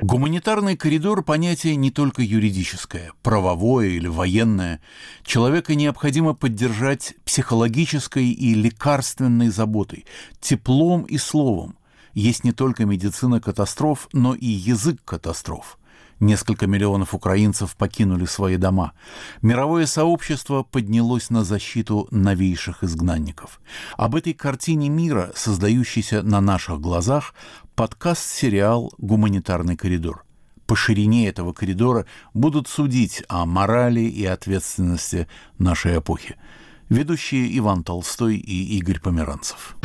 Гуманитарный 0.00 0.76
коридор– 0.76 1.22
понятие 1.24 1.76
не 1.76 1.90
только 1.90 2.22
юридическое, 2.22 3.12
правовое 3.22 3.88
или 3.88 4.08
военное. 4.08 4.80
Человека 5.22 5.74
необходимо 5.74 6.32
поддержать 6.32 7.14
психологической 7.26 8.30
и 8.30 8.54
лекарственной 8.54 9.48
заботой, 9.48 10.06
теплом 10.40 11.02
и 11.02 11.18
словом. 11.18 11.76
Есть 12.14 12.42
не 12.42 12.52
только 12.52 12.86
медицина 12.86 13.38
катастроф, 13.40 14.08
но 14.14 14.34
и 14.34 14.46
язык 14.46 15.02
катастроф– 15.04 15.78
Несколько 16.20 16.66
миллионов 16.66 17.14
украинцев 17.14 17.76
покинули 17.76 18.24
свои 18.24 18.56
дома. 18.56 18.92
Мировое 19.42 19.86
сообщество 19.86 20.62
поднялось 20.62 21.30
на 21.30 21.44
защиту 21.44 22.08
новейших 22.10 22.84
изгнанников. 22.84 23.60
Об 23.96 24.14
этой 24.14 24.32
картине 24.32 24.88
мира, 24.88 25.32
создающейся 25.34 26.22
на 26.22 26.40
наших 26.40 26.80
глазах, 26.80 27.34
подкаст-сериал 27.74 28.92
«Гуманитарный 28.98 29.76
коридор». 29.76 30.24
По 30.66 30.76
ширине 30.76 31.28
этого 31.28 31.52
коридора 31.52 32.06
будут 32.32 32.68
судить 32.68 33.22
о 33.28 33.44
морали 33.44 34.00
и 34.00 34.24
ответственности 34.24 35.28
нашей 35.58 35.98
эпохи. 35.98 36.36
Ведущие 36.88 37.58
Иван 37.58 37.82
Толстой 37.82 38.36
и 38.36 38.78
Игорь 38.78 39.00
Померанцев. 39.00 39.76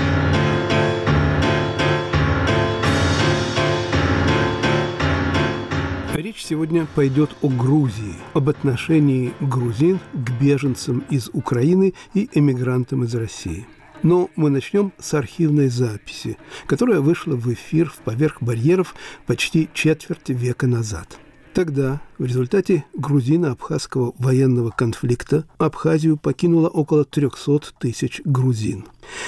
Речь 6.30 6.46
сегодня 6.46 6.86
пойдет 6.94 7.32
о 7.42 7.48
Грузии, 7.48 8.14
об 8.36 8.50
отношении 8.50 9.34
грузин 9.40 10.00
к 10.14 10.30
беженцам 10.40 11.04
из 11.10 11.28
Украины 11.34 11.96
и 12.14 12.30
эмигрантам 12.32 13.04
из 13.04 13.16
России. 13.16 13.66
Но 14.04 14.30
мы 14.36 14.52
начнем 14.52 14.94
с 15.00 15.16
архивной 15.16 15.70
записи, 15.70 16.38
которая 16.68 17.00
вышла 17.00 17.36
в 17.36 17.52
эфир 17.52 17.90
в 17.90 17.96
поверх 18.04 18.44
барьеров 18.44 18.94
почти 19.26 19.70
четверть 19.74 20.30
века 20.30 20.68
назад– 20.68 21.18
Тогда, 21.60 22.00
в 22.18 22.24
результате 22.24 22.86
грузино-абхазского 22.94 24.14
военного 24.18 24.70
конфликта, 24.70 25.44
Абхазию 25.58 26.16
покинуло 26.16 26.70
около 26.70 27.04
300 27.04 27.74
тысяч 27.78 28.22
грузин. 28.24 28.86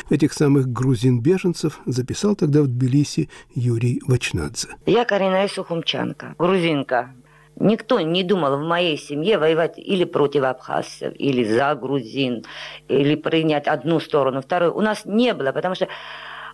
Этих 0.10 0.32
самых 0.32 0.72
грузин-беженцев 0.72 1.82
записал 1.86 2.38
тогда 2.38 2.62
в 2.62 2.68
Тбилиси 2.68 3.30
Юрий 3.54 4.02
Вачнадзе. 4.08 4.70
Я 4.86 5.04
коренная 5.04 5.50
сухумчанка, 5.50 6.36
грузинка. 6.40 7.14
Никто 7.58 8.00
не 8.00 8.24
думал 8.24 8.58
в 8.60 8.66
моей 8.66 8.98
семье 8.98 9.38
воевать 9.38 9.78
или 9.78 10.06
против 10.06 10.44
абхазцев, 10.44 11.14
или 11.18 11.44
за 11.44 11.76
грузин, 11.76 12.46
или 12.88 13.16
принять 13.16 13.68
одну 13.68 14.00
сторону, 14.00 14.42
вторую. 14.42 14.74
У 14.74 14.80
нас 14.80 15.04
не 15.04 15.34
было, 15.34 15.52
потому 15.52 15.76
что 15.76 15.90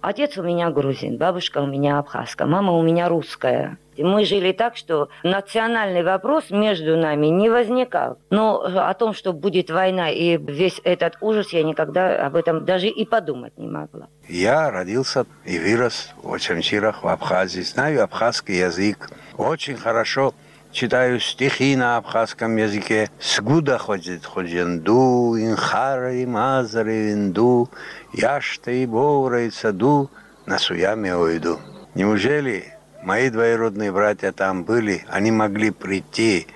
Отец 0.01 0.37
у 0.37 0.43
меня 0.43 0.69
грузин, 0.69 1.17
бабушка 1.17 1.59
у 1.59 1.65
меня 1.65 1.99
абхазка, 1.99 2.45
мама 2.45 2.73
у 2.73 2.81
меня 2.81 3.09
русская. 3.09 3.77
Мы 3.97 4.25
жили 4.25 4.51
так, 4.51 4.77
что 4.77 5.09
национальный 5.23 6.03
вопрос 6.03 6.51
между 6.51 6.97
нами 6.97 7.27
не 7.27 7.49
возникал. 7.49 8.19
Но 8.29 8.61
о 8.61 8.93
том, 8.93 9.13
что 9.13 9.33
будет 9.33 9.71
война 9.71 10.09
и 10.11 10.37
весь 10.37 10.79
этот 10.83 11.17
ужас, 11.19 11.51
я 11.51 11.63
никогда 11.63 12.25
об 12.27 12.35
этом 12.35 12.63
даже 12.63 12.87
и 12.87 13.05
подумать 13.05 13.57
не 13.57 13.67
могла. 13.67 14.07
Я 14.27 14.69
родился 14.69 15.25
и 15.45 15.57
вырос 15.57 16.13
в 16.21 16.31
Очамчирах, 16.31 17.03
в 17.03 17.07
Абхазии. 17.07 17.61
Знаю 17.61 18.03
абхазский 18.03 18.59
язык 18.59 19.09
очень 19.37 19.75
хорошо. 19.75 20.33
Читаю 20.71 21.19
стихи 21.19 21.75
на 21.75 21.97
абхазском 21.97 22.55
языке. 22.57 23.09
Сгуда 23.21 23.77
ходит 23.77 24.25
ходженду, 24.25 25.35
инхара 25.37 26.13
и 26.13 26.25
мазары 26.25 27.07
винду, 27.07 27.69
яшта 28.13 28.71
и 28.71 28.85
боура 28.85 29.43
и 29.43 29.49
саду, 29.49 30.09
на 30.45 30.59
суяме 30.59 31.15
ойду. 31.15 31.59
Неужели 31.95 32.73
мои 33.01 33.29
двоюродные 33.29 33.91
братья 33.91 34.31
там 34.31 34.63
были, 34.63 35.03
они 35.07 35.31
могли 35.31 35.71
прийти, 35.71 36.47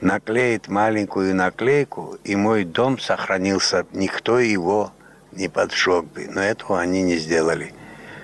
наклеить 0.00 0.68
маленькую 0.68 1.34
наклейку, 1.34 2.18
и 2.22 2.36
мой 2.36 2.64
дом 2.64 2.98
сохранился, 2.98 3.86
никто 3.92 4.38
его 4.38 4.92
не 5.32 5.48
поджег 5.48 6.04
бы. 6.04 6.28
Но 6.30 6.40
этого 6.40 6.80
они 6.80 7.02
не 7.02 7.16
сделали. 7.16 7.72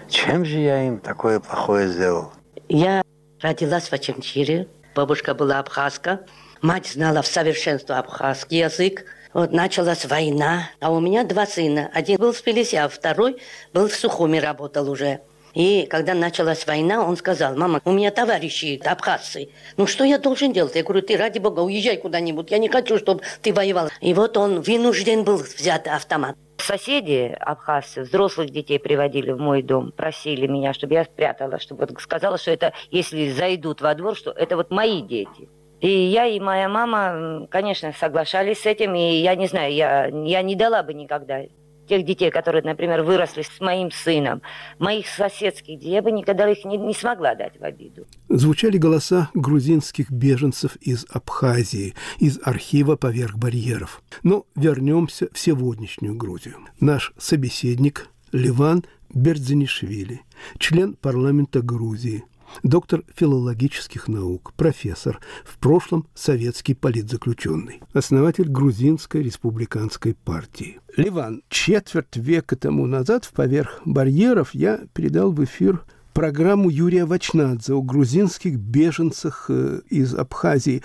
Чем 0.09 0.45
же 0.45 0.59
я 0.59 0.87
им 0.87 0.99
такое 0.99 1.41
плохое 1.41 1.89
сделал? 1.89 2.33
Я 2.69 3.03
родилась 3.41 3.89
в 3.89 3.93
Ачамчире, 3.93 4.69
Бабушка 4.95 5.35
была 5.35 5.59
абхазка. 5.59 6.21
Мать 6.61 6.87
знала 6.87 7.23
в 7.23 7.27
совершенстве 7.27 7.95
абхазский 7.95 8.59
язык. 8.59 9.05
Вот 9.33 9.51
началась 9.51 10.05
война, 10.05 10.69
а 10.81 10.93
у 10.93 11.01
меня 11.01 11.25
два 11.25 11.47
сына. 11.47 11.91
Один 11.95 12.19
был 12.19 12.33
в 12.33 12.43
Тбилиси, 12.43 12.77
а 12.77 12.89
второй 12.89 13.41
был 13.73 13.89
в 13.89 13.95
Сухуми, 13.95 14.37
работал 14.37 14.91
уже. 14.91 15.21
И 15.55 15.87
когда 15.91 16.15
началась 16.15 16.67
война, 16.67 17.05
он 17.05 17.17
сказал, 17.17 17.57
мама, 17.57 17.81
у 17.85 17.93
меня 17.93 18.11
товарищи 18.11 18.81
абхазцы. 18.85 19.51
Ну 19.77 19.87
что 19.87 20.05
я 20.05 20.19
должен 20.19 20.53
делать? 20.53 20.75
Я 20.75 20.83
говорю, 20.83 21.03
ты 21.03 21.17
ради 21.17 21.39
бога 21.39 21.61
уезжай 21.61 21.97
куда-нибудь. 21.99 22.51
Я 22.51 22.59
не 22.59 22.69
хочу, 22.69 22.99
чтобы 22.99 23.23
ты 23.43 23.53
воевал. 23.53 23.89
И 24.01 24.15
вот 24.15 24.37
он 24.37 24.63
вынужден 24.63 25.25
был 25.25 25.37
взять 25.37 25.87
автомат. 25.87 26.37
Соседи 26.59 27.37
абхазцы 27.41 28.03
взрослых 28.03 28.51
детей 28.51 28.79
приводили 28.79 29.33
в 29.33 29.39
мой 29.39 29.63
дом, 29.63 29.93
просили 29.93 30.47
меня, 30.47 30.73
чтобы 30.73 30.95
я 30.95 31.05
спрятала, 31.05 31.59
чтобы 31.59 31.87
вот 31.87 32.01
сказала, 32.01 32.39
что 32.39 32.53
это, 32.53 32.73
если 32.91 33.31
зайдут 33.31 33.81
во 33.81 33.95
двор, 33.95 34.17
что 34.17 34.31
это 34.31 34.57
вот 34.57 34.71
мои 34.71 35.03
дети. 35.03 35.49
И 35.81 35.89
я 35.89 36.27
и 36.27 36.39
моя 36.39 36.69
мама, 36.69 37.49
конечно, 37.51 37.93
соглашались 37.99 38.61
с 38.61 38.67
этим, 38.67 38.95
и 38.95 39.17
я 39.17 39.35
не 39.35 39.49
знаю, 39.49 39.75
я, 39.75 40.07
я 40.07 40.43
не 40.43 40.55
дала 40.55 40.85
бы 40.85 40.95
никогда 40.95 41.41
тех 41.89 42.05
детей, 42.05 42.31
которые, 42.31 42.63
например, 42.63 43.03
выросли 43.03 43.43
с 43.43 43.61
моим 43.61 43.91
сыном, 43.91 44.43
моих 44.79 45.07
соседских, 45.07 45.83
я 45.83 46.03
бы 46.03 46.13
никогда 46.13 46.49
их 46.49 46.65
не, 46.65 46.77
не 46.77 46.95
смогла 46.95 47.35
дать 47.35 47.59
в 47.59 47.65
обиду. 47.65 48.07
Звучали 48.29 48.79
голоса 48.79 49.31
грузинских 49.35 50.11
беженцев 50.11 50.77
из 50.77 51.07
Абхазии, 51.11 51.95
из 52.19 52.39
архива 52.43 52.97
«Поверх 52.97 53.37
барьеров». 53.37 54.03
Но 54.23 54.47
вернемся 54.55 55.29
в 55.33 55.39
сегодняшнюю 55.39 56.15
Грузию. 56.15 56.57
Наш 56.81 57.13
собеседник 57.19 58.09
Ливан 58.33 58.85
Бердзинишвили, 59.15 60.23
член 60.59 60.95
парламента 60.95 61.61
Грузии, 61.61 62.25
доктор 62.63 63.05
филологических 63.15 64.09
наук, 64.09 64.53
профессор, 64.57 65.21
в 65.45 65.59
прошлом 65.59 66.07
советский 66.15 66.75
политзаключенный, 66.75 67.83
основатель 67.93 68.49
Грузинской 68.49 69.23
республиканской 69.23 70.15
партии. 70.15 70.81
Ливан, 70.97 71.43
четверть 71.49 72.17
века 72.17 72.57
тому 72.57 72.87
назад 72.87 73.25
в 73.25 73.33
«Поверх 73.33 73.81
барьеров» 73.85 74.55
я 74.55 74.81
передал 74.93 75.33
в 75.33 75.43
эфир 75.45 75.85
программу 76.13 76.69
Юрия 76.69 77.05
Вачнадзе 77.05 77.73
о 77.73 77.83
грузинских 77.83 78.59
беженцах 78.59 79.47
э, 79.49 79.81
из 79.89 80.15
Абхазии. 80.15 80.83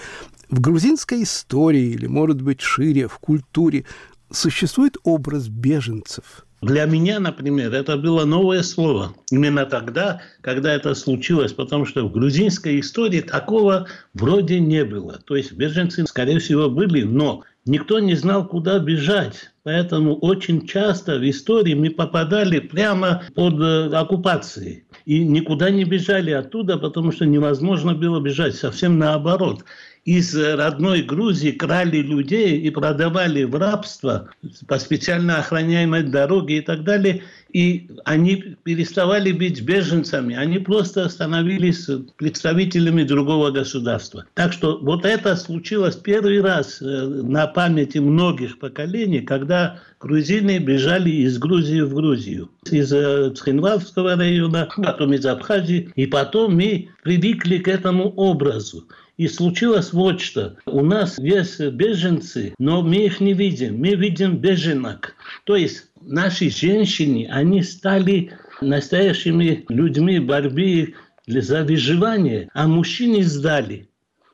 В 0.49 0.61
грузинской 0.61 1.23
истории, 1.23 1.91
или, 1.91 2.07
может 2.07 2.41
быть, 2.41 2.61
шире, 2.61 3.07
в 3.07 3.19
культуре, 3.19 3.85
существует 4.31 4.97
образ 5.03 5.47
беженцев– 5.49 6.45
для 6.61 6.85
меня, 6.85 7.19
например, 7.19 7.73
это 7.73 7.97
было 7.97 8.25
новое 8.25 8.63
слово. 8.63 9.13
Именно 9.29 9.65
тогда, 9.65 10.21
когда 10.41 10.73
это 10.73 10.95
случилось, 10.95 11.53
потому 11.53 11.85
что 11.85 12.03
в 12.03 12.11
грузинской 12.11 12.79
истории 12.79 13.21
такого 13.21 13.87
вроде 14.15 14.59
не 14.59 14.83
было. 14.83 15.19
То 15.25 15.35
есть 15.35 15.53
беженцы, 15.53 16.05
скорее 16.07 16.39
всего, 16.39 16.69
были, 16.69 17.03
но 17.03 17.43
никто 17.65 17.99
не 17.99 18.15
знал, 18.15 18.47
куда 18.47 18.79
бежать. 18.79 19.51
Поэтому 19.63 20.15
очень 20.15 20.65
часто 20.65 21.19
в 21.19 21.29
истории 21.29 21.75
мы 21.75 21.91
попадали 21.91 22.59
прямо 22.59 23.23
под 23.35 23.61
э, 23.61 23.89
оккупацией. 23.93 24.85
И 25.05 25.23
никуда 25.23 25.69
не 25.69 25.83
бежали 25.83 26.31
оттуда, 26.31 26.77
потому 26.77 27.11
что 27.11 27.25
невозможно 27.25 27.93
было 27.93 28.19
бежать. 28.19 28.55
Совсем 28.55 28.97
наоборот 28.97 29.63
из 30.07 30.33
родной 30.33 31.01
Грузии 31.01 31.51
крали 31.51 31.97
людей 31.97 32.61
и 32.61 32.69
продавали 32.69 33.43
в 33.43 33.55
рабство 33.55 34.29
по 34.65 34.79
специально 34.79 35.39
охраняемой 35.39 36.03
дороге 36.03 36.59
и 36.59 36.61
так 36.61 36.85
далее. 36.85 37.23
И 37.51 37.89
они 38.05 38.55
переставали 38.63 39.33
быть 39.33 39.61
беженцами, 39.61 40.33
они 40.33 40.59
просто 40.59 41.09
становились 41.09 41.89
представителями 42.15 43.03
другого 43.03 43.51
государства. 43.51 44.23
Так 44.35 44.53
что 44.53 44.77
вот 44.81 45.03
это 45.03 45.35
случилось 45.35 45.97
первый 45.97 46.41
раз 46.41 46.81
э, 46.81 46.85
на 46.85 47.47
памяти 47.47 47.97
многих 47.97 48.59
поколений, 48.59 49.19
когда 49.19 49.79
грузины 49.99 50.59
бежали 50.59 51.09
из 51.09 51.37
Грузии 51.37 51.81
в 51.81 51.93
Грузию. 51.93 52.49
Из 52.71 52.93
э, 52.93 53.33
Цхинвальского 53.35 54.15
района, 54.15 54.69
потом 54.77 55.13
из 55.13 55.25
Абхазии. 55.25 55.89
И 55.95 56.05
потом 56.05 56.55
мы 56.55 56.89
привыкли 57.03 57.57
к 57.57 57.67
этому 57.67 58.09
образу. 58.15 58.87
И 59.17 59.27
случилось 59.27 59.93
вот 59.93 60.21
что. 60.21 60.57
У 60.67 60.83
нас 60.83 61.17
есть 61.17 61.59
беженцы, 61.59 62.53
но 62.59 62.83
мы 62.83 62.97
их 62.97 63.19
не 63.19 63.33
видим. 63.33 63.79
Мы 63.79 63.95
видим 63.95 64.37
беженок. 64.37 65.15
То 65.43 65.55
есть 65.55 65.85
наши 66.01 66.51
женщины, 66.51 67.27
они 67.29 67.63
стали 67.63 68.31
настоящими 68.61 69.65
людьми 69.69 70.19
борьбы 70.19 70.93
за 71.25 71.63
выживание, 71.63 72.49
а 72.53 72.67
мужчины 72.67 73.23
сдали. 73.23 73.89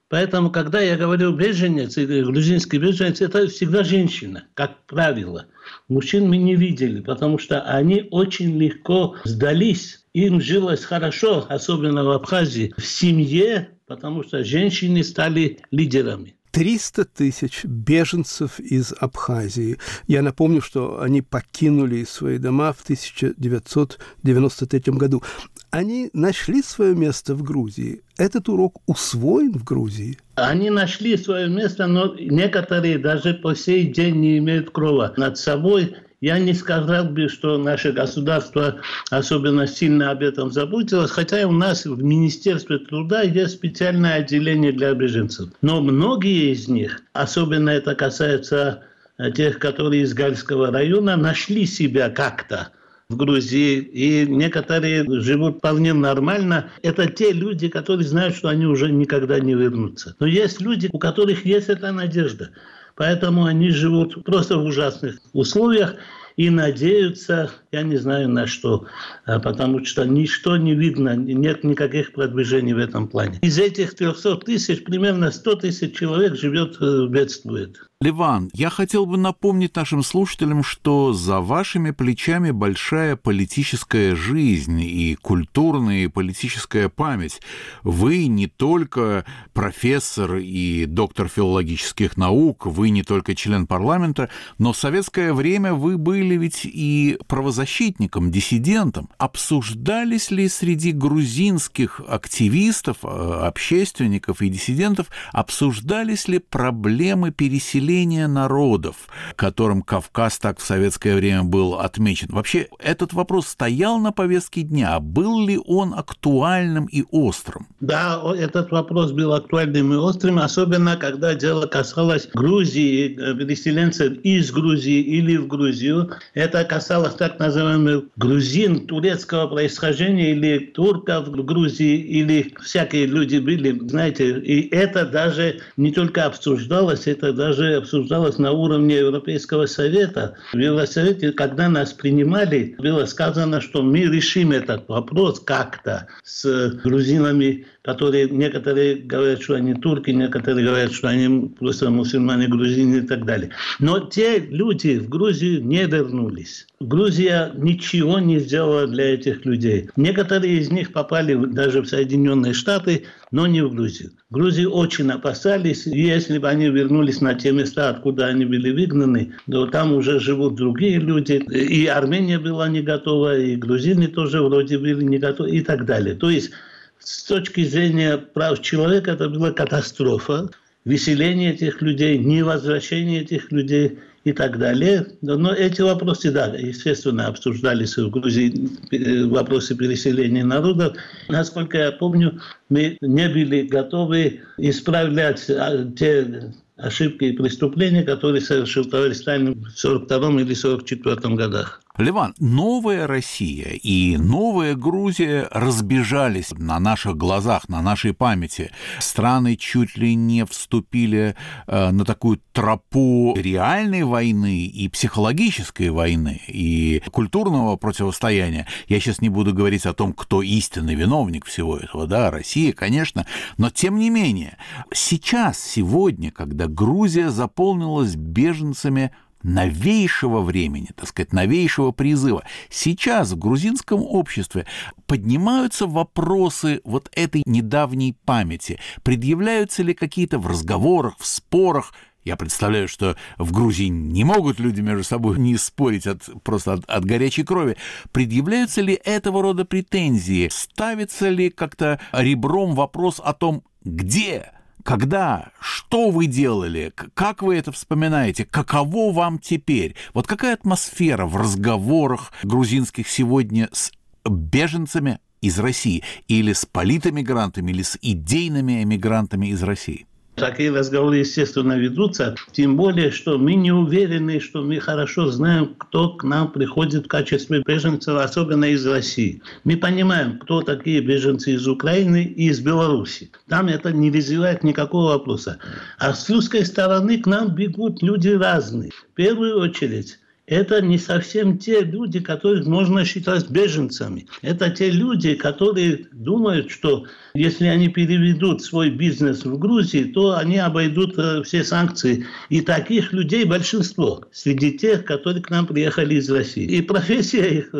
Поэтому, 0.09 0.51
когда 0.51 0.80
я 0.80 0.95
говорю 0.95 1.31
беженец 1.31 1.97
грузинский 1.97 2.77
беженец, 2.77 3.21
это 3.21 3.47
всегда 3.47 3.83
женщина, 3.83 4.44
как 4.53 4.85
правило. 4.85 5.47
Мужчин 5.88 6.27
мы 6.27 6.38
не 6.38 6.56
видели, 6.56 7.00
потому 7.00 7.39
что 7.39 7.62
они 7.62 8.07
очень 8.12 8.59
легко 8.59 9.15
сдались. 9.24 10.06
Им 10.13 10.39
жилось 10.39 10.83
хорошо, 10.83 11.47
особенно 11.50 12.03
в 12.03 12.12
Абхазии, 12.12 12.74
в 12.77 12.85
семье, 12.85 13.69
потому 13.88 14.24
что 14.24 14.44
женщины 14.44 15.03
стали 15.03 15.59
лидерами. 15.71 16.35
300 16.53 17.06
тысяч 17.06 17.65
беженцев 17.65 18.59
из 18.59 18.94
Абхазии. 18.94 19.80
Я 20.07 20.21
напомню, 20.21 20.62
что 20.62 21.01
они 21.01 21.24
покинули 21.24 22.03
свои 22.03 22.38
дома 22.38 22.74
в 22.74 22.83
1993 22.83 24.94
году. 24.94 25.24
Они 25.71 26.12
нашли 26.13 26.62
свое 26.62 26.94
место 26.94 27.33
в 27.33 27.41
Грузии. 27.41 28.03
Этот 28.18 28.50
урок 28.50 28.83
усвоен 28.85 29.53
в 29.53 29.63
Грузии. 29.63 30.19
Они 30.35 30.69
нашли 30.69 31.18
свое 31.18 31.50
место, 31.50 31.88
но 31.88 32.13
некоторые 32.19 33.00
даже 33.00 33.33
по 33.33 33.56
сей 33.56 33.91
день 33.91 34.18
не 34.18 34.38
имеют 34.38 34.69
крова 34.69 35.12
над 35.18 35.39
собой 35.39 35.95
я 36.23 36.39
не 36.39 36.53
сказал 36.53 37.03
бы, 37.03 37.27
что 37.27 37.57
наше 37.57 37.91
государство 37.91 38.77
особенно 39.09 39.67
сильно 39.67 40.09
об 40.11 40.23
этом 40.23 40.53
заботилось, 40.53 41.11
хотя 41.11 41.45
у 41.45 41.51
нас 41.51 41.83
в 41.83 42.01
Министерстве 42.01 42.77
труда 42.77 43.23
есть 43.23 43.55
специальное 43.55 44.13
отделение 44.13 44.71
для 44.71 44.93
беженцев. 44.93 45.49
Но 45.61 45.81
многие 45.81 46.53
из 46.53 46.69
них, 46.69 47.01
особенно 47.11 47.71
это 47.71 47.93
касается 47.93 48.83
э, 49.17 49.31
тех, 49.33 49.59
которые 49.59 50.03
из 50.03 50.13
Гальского 50.13 50.71
района, 50.71 51.17
нашли 51.17 51.65
себя 51.65 52.09
как-то 52.09 52.69
в 53.09 53.17
Грузии, 53.17 53.79
и 53.79 54.25
некоторые 54.25 55.03
живут 55.19 55.57
вполне 55.57 55.91
нормально. 55.91 56.71
Это 56.83 57.05
те 57.07 57.33
люди, 57.33 57.67
которые 57.67 58.07
знают, 58.07 58.37
что 58.37 58.47
они 58.47 58.65
уже 58.65 58.89
никогда 58.93 59.41
не 59.41 59.55
вернутся. 59.55 60.15
Но 60.19 60.25
есть 60.25 60.61
люди, 60.61 60.89
у 60.93 60.99
которых 60.99 61.45
есть 61.45 61.67
эта 61.67 61.91
надежда. 61.91 62.51
Поэтому 62.95 63.45
они 63.45 63.69
живут 63.72 64.24
просто 64.24 64.57
в 64.57 64.66
ужасных 64.66 65.19
условиях 65.34 65.95
и 66.36 66.50
надеются, 66.50 67.51
я 67.72 67.84
не 67.84 67.98
знаю 67.98 68.30
на 68.30 68.48
что, 68.48 68.88
а, 69.25 69.40
потому 69.40 69.86
что 69.86 70.04
ничто 70.06 70.57
не 70.57 70.74
видно, 70.74 71.16
нет 71.16 71.63
никаких 71.63 72.13
продвижений 72.13 72.74
в 72.74 72.80
этом 72.80 73.07
плане. 73.07 73.40
Из 73.42 73.60
этих 73.60 73.95
300 73.95 74.38
тысяч 74.38 74.84
примерно 74.84 75.31
100 75.31 75.56
тысяч 75.56 75.98
человек 75.98 76.36
живет, 76.36 76.78
э, 76.81 77.07
бедствует. 77.07 77.78
Ливан, 78.03 78.50
я 78.53 78.69
хотел 78.69 79.05
бы 79.05 79.15
напомнить 79.15 79.77
нашим 79.77 80.03
слушателям, 80.03 80.61
что 80.61 81.13
за 81.13 81.39
вашими 81.39 81.91
плечами 81.91 82.51
большая 82.51 83.15
политическая 83.15 84.13
жизнь 84.13 84.81
и 84.81 85.15
культурная 85.15 86.03
и 86.03 86.07
политическая 86.07 86.89
память. 86.89 87.39
Вы 87.81 88.27
не 88.27 88.47
только 88.47 89.23
профессор 89.53 90.35
и 90.35 90.85
доктор 90.85 91.29
филологических 91.29 92.17
наук, 92.17 92.65
вы 92.65 92.89
не 92.89 93.03
только 93.03 93.35
член 93.35 93.67
парламента, 93.67 94.29
но 94.57 94.73
в 94.73 94.77
советское 94.77 95.31
время 95.31 95.73
вы 95.73 95.97
были 95.97 96.35
ведь 96.35 96.65
и 96.65 97.17
правозащитником, 97.27 98.31
диссидентом. 98.31 99.09
Обсуждались 99.17 100.29
ли 100.29 100.49
среди 100.49 100.91
грузинских 100.91 102.01
активистов, 102.06 102.97
э, 103.03 103.07
общественников 103.07 104.41
и 104.41 104.49
диссидентов, 104.49 105.07
обсуждались 105.31 106.27
ли 106.27 106.39
проблемы 106.39 107.31
переселения 107.31 107.93
разделение 107.94 108.28
народов, 108.28 108.95
которым 109.36 109.81
Кавказ 109.81 110.40
так 110.40 110.60
в 110.60 110.66
советское 110.66 111.16
время 111.16 111.44
был 111.44 111.75
отмечен. 111.75 112.28
Вообще, 112.31 112.68
этот 112.80 113.13
вопрос 113.13 113.48
стоял 113.48 114.00
на 114.00 114.12
повестке 114.12 114.62
дня. 114.63 115.00
Был 115.00 115.45
ли 115.45 115.60
он 115.66 115.94
актуальным 115.94 116.86
и 116.86 117.04
острым? 117.12 117.68
Да, 117.80 118.22
этот 118.36 118.72
вопрос 118.72 119.12
был 119.12 119.34
актуальным 119.34 119.94
и 119.94 119.98
острым, 119.98 120.40
особенно 120.40 120.98
когда 120.98 121.36
дело 121.36 121.68
касалось 121.68 122.28
Грузии, 122.34 123.16
э, 123.16 123.36
переселенцев 123.36 124.13
из 124.24 124.51
Грузии 124.51 125.01
или 125.01 125.38
в 125.38 125.48
Грузию. 125.48 126.12
Это 126.34 126.63
касалось 126.63 127.16
так 127.16 127.40
называемых 127.40 128.06
грузин 128.16 128.88
турецкого 128.88 129.48
происхождения 129.48 130.31
или 130.31 130.60
турков 130.60 131.28
в 131.28 131.45
Грузии, 131.45 131.98
или 131.98 132.54
всякие 132.63 133.06
люди 133.06 133.38
были, 133.38 133.78
знаете, 133.88 134.40
и 134.40 134.74
это 134.74 135.06
даже 135.06 135.60
не 135.78 135.92
только 135.92 136.25
обсуждалось, 136.25 137.07
это 137.07 137.34
даже 137.34 137.82
обсуждалось 137.83 138.38
на 138.39 138.51
уровне 138.51 138.97
Европейского 138.97 139.65
совета. 139.68 140.35
В 140.53 140.57
Евросовете, 140.57 141.31
когда 141.31 141.69
нас 141.69 141.94
принимали, 141.94 142.75
было 142.80 143.06
сказано, 143.06 143.62
что 143.62 143.83
мы 143.83 144.00
решим 144.00 144.51
этот 144.51 144.88
вопрос 144.88 145.39
как-то 145.39 146.07
с 146.24 146.71
грузинами, 146.83 147.65
которые 147.83 148.30
некоторые 148.30 148.95
говорят, 148.95 149.41
что 149.41 149.56
они 149.56 149.74
турки, 149.74 150.12
некоторые 150.12 150.65
говорят, 150.65 150.94
что 150.94 151.09
они 151.09 151.50
просто 151.59 151.89
мусульмане, 151.89 152.47
грузины 152.47 152.97
и 152.97 153.01
так 153.01 153.25
далее. 153.25 153.51
Но 153.80 154.00
те 154.00 154.39
люди 154.39 154.97
в 154.97 155.09
Грузию 155.09 155.63
не 155.63 155.85
вернулись. 155.85 156.65
Грузия 156.80 157.51
ничего 157.56 158.19
не 158.19 158.39
сделала 158.39 158.88
для 158.88 159.13
этих 159.13 159.45
людей. 159.45 159.89
Некоторые 159.95 160.59
из 160.59 160.71
них 160.71 160.91
попали 160.91 161.35
даже 161.35 161.81
в 161.81 161.88
Соединенные 161.88 162.53
Штаты, 162.53 163.06
но 163.33 163.47
не 163.47 163.63
в 163.63 163.74
Грузию. 163.74 164.12
Грузии 164.30 164.65
очень 164.65 165.09
опасались, 165.09 165.88
если 165.88 166.38
бы 166.38 166.47
они 166.47 166.69
вернулись 166.69 167.19
на 167.19 167.33
те 167.33 167.51
места, 167.51 167.89
откуда 167.89 168.27
они 168.27 168.45
были 168.45 168.71
выгнаны, 168.71 169.33
то 169.50 169.65
там 169.65 169.91
уже 169.94 170.19
живут 170.19 170.56
другие 170.56 171.00
люди. 171.00 171.44
И 171.51 171.88
Армения 171.88 172.38
была 172.38 172.69
не 172.69 172.81
готова, 172.81 173.35
и 173.35 173.56
грузины 173.56 174.07
тоже 174.07 174.44
вроде 174.44 174.77
были 174.77 175.03
не 175.03 175.18
готовы, 175.18 175.50
и 175.50 175.62
так 175.62 175.85
далее. 175.85 176.13
То 176.13 176.30
есть 176.30 176.51
с 177.00 177.24
точки 177.24 177.65
зрения 177.65 178.18
прав 178.18 178.62
человека 178.62 179.12
это 179.12 179.27
была 179.27 179.51
катастрофа. 179.51 180.51
Выселение 180.85 181.53
этих 181.53 181.81
людей, 181.81 182.19
невозвращение 182.19 183.21
этих 183.21 183.51
людей– 183.51 183.97
и 184.23 184.31
так 184.31 184.57
далее. 184.57 185.07
Но 185.21 185.53
эти 185.53 185.81
вопросы, 185.81 186.31
да, 186.31 186.47
естественно, 186.47 187.27
обсуждались 187.27 187.97
в 187.97 188.09
Грузии, 188.09 188.69
э, 188.91 189.25
вопросы 189.25 189.75
переселения 189.75 190.45
народов. 190.45 190.95
Насколько 191.29 191.77
я 191.77 191.91
помню, 191.91 192.39
мы 192.69 192.97
не 193.01 193.29
были 193.29 193.63
готовы 193.63 194.41
исправлять 194.57 195.49
а, 195.49 195.85
те 195.97 196.53
ошибки 196.77 197.25
и 197.25 197.33
преступления, 197.33 198.03
которые 198.03 198.41
совершил 198.41 198.85
товарищ 198.85 199.17
Сталин 199.17 199.53
в 199.53 199.83
1942 199.83 200.17
или 200.41 200.53
1944 200.53 201.35
годах. 201.35 201.82
Ливан, 202.00 202.34
новая 202.40 203.06
Россия 203.06 203.74
и 203.74 204.18
новая 204.18 204.74
Грузия 204.74 205.48
разбежались 205.51 206.50
на 206.50 206.80
наших 206.80 207.16
глазах, 207.18 207.69
на 207.69 207.84
нашей 207.84 208.16
памяти. 208.16 208.72
Страны 208.98 209.56
чуть 209.56 209.95
ли 209.95 210.16
не 210.16 210.44
вступили 210.44 211.36
э, 211.68 211.92
на 211.92 212.04
такую 212.04 212.42
тропу 212.51 213.36
реальной 213.38 214.06
войны 214.06 214.66
и 214.66 214.90
психологической 214.90 215.92
войны, 215.92 216.42
и 216.48 217.04
культурного 217.12 217.75
противостояния. 217.75 218.66
Я 218.88 219.00
сейчас 219.00 219.21
не 219.21 219.30
буду 219.30 219.54
говорить 219.54 219.85
о 219.85 219.94
том, 219.94 220.14
кто 220.14 220.42
истинный 220.42 220.95
виновник 220.95 221.45
всего 221.45 221.78
этого, 221.78 222.07
да, 222.07 222.31
Россия, 222.31 222.73
конечно, 222.73 223.28
но 223.57 223.69
тем 223.69 224.00
не 224.00 224.09
менее, 224.09 224.57
сейчас, 224.92 225.59
сегодня, 225.59 226.31
когда 226.31 226.66
Грузия 226.66 227.30
заполнилась 227.30 228.16
беженцами 228.16 229.12
новейшего 229.44 230.42
времени, 230.42 230.90
так 230.95 231.07
сказать, 231.07 231.33
новейшего 231.33 231.92
призыва. 231.92 232.44
Сейчас 232.69 233.31
в 233.31 233.38
грузинском 233.38 234.02
обществе 234.02 234.66
поднимаются 235.06 235.85
вопросы 235.85 236.81
вот 236.83 237.09
этой 237.14 237.44
недавней 237.45 238.16
памяти, 238.26 238.80
предъявляются 239.04 239.83
ли 239.83 239.94
какие-то 239.94 240.40
в 240.40 240.47
разговорах, 240.47 241.16
в 241.19 241.26
спорах, 241.26 241.94
я 242.23 242.38
представляю, 242.38 242.88
что 242.88 243.18
в 243.38 243.52
Грузии 243.52 243.88
не 243.88 244.23
могут 244.23 244.59
люди 244.59 244.80
между 244.80 245.04
собой 245.04 245.38
не 245.40 245.57
спорить 245.57 246.07
от, 246.07 246.30
просто 246.44 246.73
от, 246.73 246.85
от 246.85 247.04
горячей 247.04 247.44
крови. 247.44 247.76
Предъявляются 248.14 248.81
ли 248.81 248.94
этого 248.94 249.42
рода 249.42 249.66
претензии? 249.66 250.47
Ставится 250.50 251.28
ли 251.28 251.50
как-то 251.50 252.00
ребром 252.14 252.76
вопрос 252.76 253.19
о 253.21 253.33
том, 253.33 253.64
где 253.83 254.54
когда, 254.83 255.52
что 255.59 256.09
вы 256.09 256.28
делали, 256.28 256.94
как 257.13 257.42
вы 257.42 257.56
это 257.56 257.71
вспоминаете, 257.71 258.45
каково 258.45 259.13
вам 259.13 259.40
теперь? 259.40 259.95
Вот 260.13 260.28
какая 260.28 260.54
атмосфера 260.54 261.25
в 261.25 261.37
разговорах 261.37 262.31
грузинских 262.44 263.07
сегодня 263.07 263.69
с 263.71 263.92
беженцами 264.30 265.19
из 265.42 265.59
России 265.59 266.04
или 266.28 266.54
с 266.54 266.66
политэмигрантами, 266.66 267.71
или 267.71 267.81
с 267.81 267.97
идейными 268.02 268.83
эмигрантами 268.83 269.47
из 269.47 269.63
России? 269.63 270.06
Такие 270.35 270.71
разговоры, 270.71 271.18
естественно, 271.18 271.78
ведутся. 271.78 272.35
Тем 272.52 272.75
более, 272.75 273.11
что 273.11 273.37
мы 273.37 273.54
не 273.54 273.71
уверены, 273.71 274.40
что 274.40 274.63
мы 274.63 274.80
хорошо 274.80 275.30
знаем, 275.30 275.75
кто 275.78 276.09
к 276.09 276.23
нам 276.23 276.52
приходит 276.52 277.06
в 277.06 277.07
качестве 277.07 277.61
беженцев, 277.66 278.18
особенно 278.19 278.66
из 278.66 278.85
России. 278.85 279.42
Мы 279.63 279.78
понимаем, 279.78 280.40
кто 280.40 280.61
такие 280.61 281.02
беженцы 281.02 281.52
из 281.52 281.68
Украины 281.68 282.23
и 282.23 282.49
из 282.49 282.59
Беларуси. 282.61 283.31
Там 283.47 283.68
это 283.68 283.92
не 283.92 284.09
вызывает 284.09 284.63
никакого 284.63 285.09
вопроса. 285.09 285.59
А 285.99 286.13
с 286.13 286.28
русской 286.30 286.66
стороны 286.66 287.19
к 287.19 287.28
нам 287.28 287.54
бегут 287.54 288.02
люди 288.02 288.30
разные. 288.30 288.90
В 288.90 289.16
первую 289.16 289.59
очередь, 289.59 290.18
это 290.45 290.81
не 290.81 290.97
совсем 290.97 291.57
те 291.57 291.81
люди, 291.81 292.19
которых 292.19 292.66
можно 292.66 293.06
считать 293.06 293.50
беженцами. 293.50 294.28
Это 294.42 294.69
те 294.69 294.90
люди, 294.90 295.35
которые 295.35 296.07
думают, 296.12 296.69
что 296.69 297.06
если 297.33 297.66
они 297.68 297.88
переведут 297.88 298.62
свой 298.62 298.90
бизнес 298.90 299.45
в 299.45 299.57
Грузии, 299.57 300.04
то 300.04 300.35
они 300.38 300.57
обойдут 300.57 301.18
э, 301.18 301.44
все 301.44 301.64
санкции. 301.64 302.26
И 302.50 302.62
таких 302.62 303.14
людей 303.14 303.45
большинство 303.45 304.26
среди 304.31 304.78
тех, 304.78 305.06
которые 305.06 305.42
к 305.42 305.50
нам 305.50 305.66
приехали 305.66 306.16
из 306.16 306.30
России. 306.30 306.66
И 306.66 306.81
профессия 306.81 307.47
их 307.47 307.73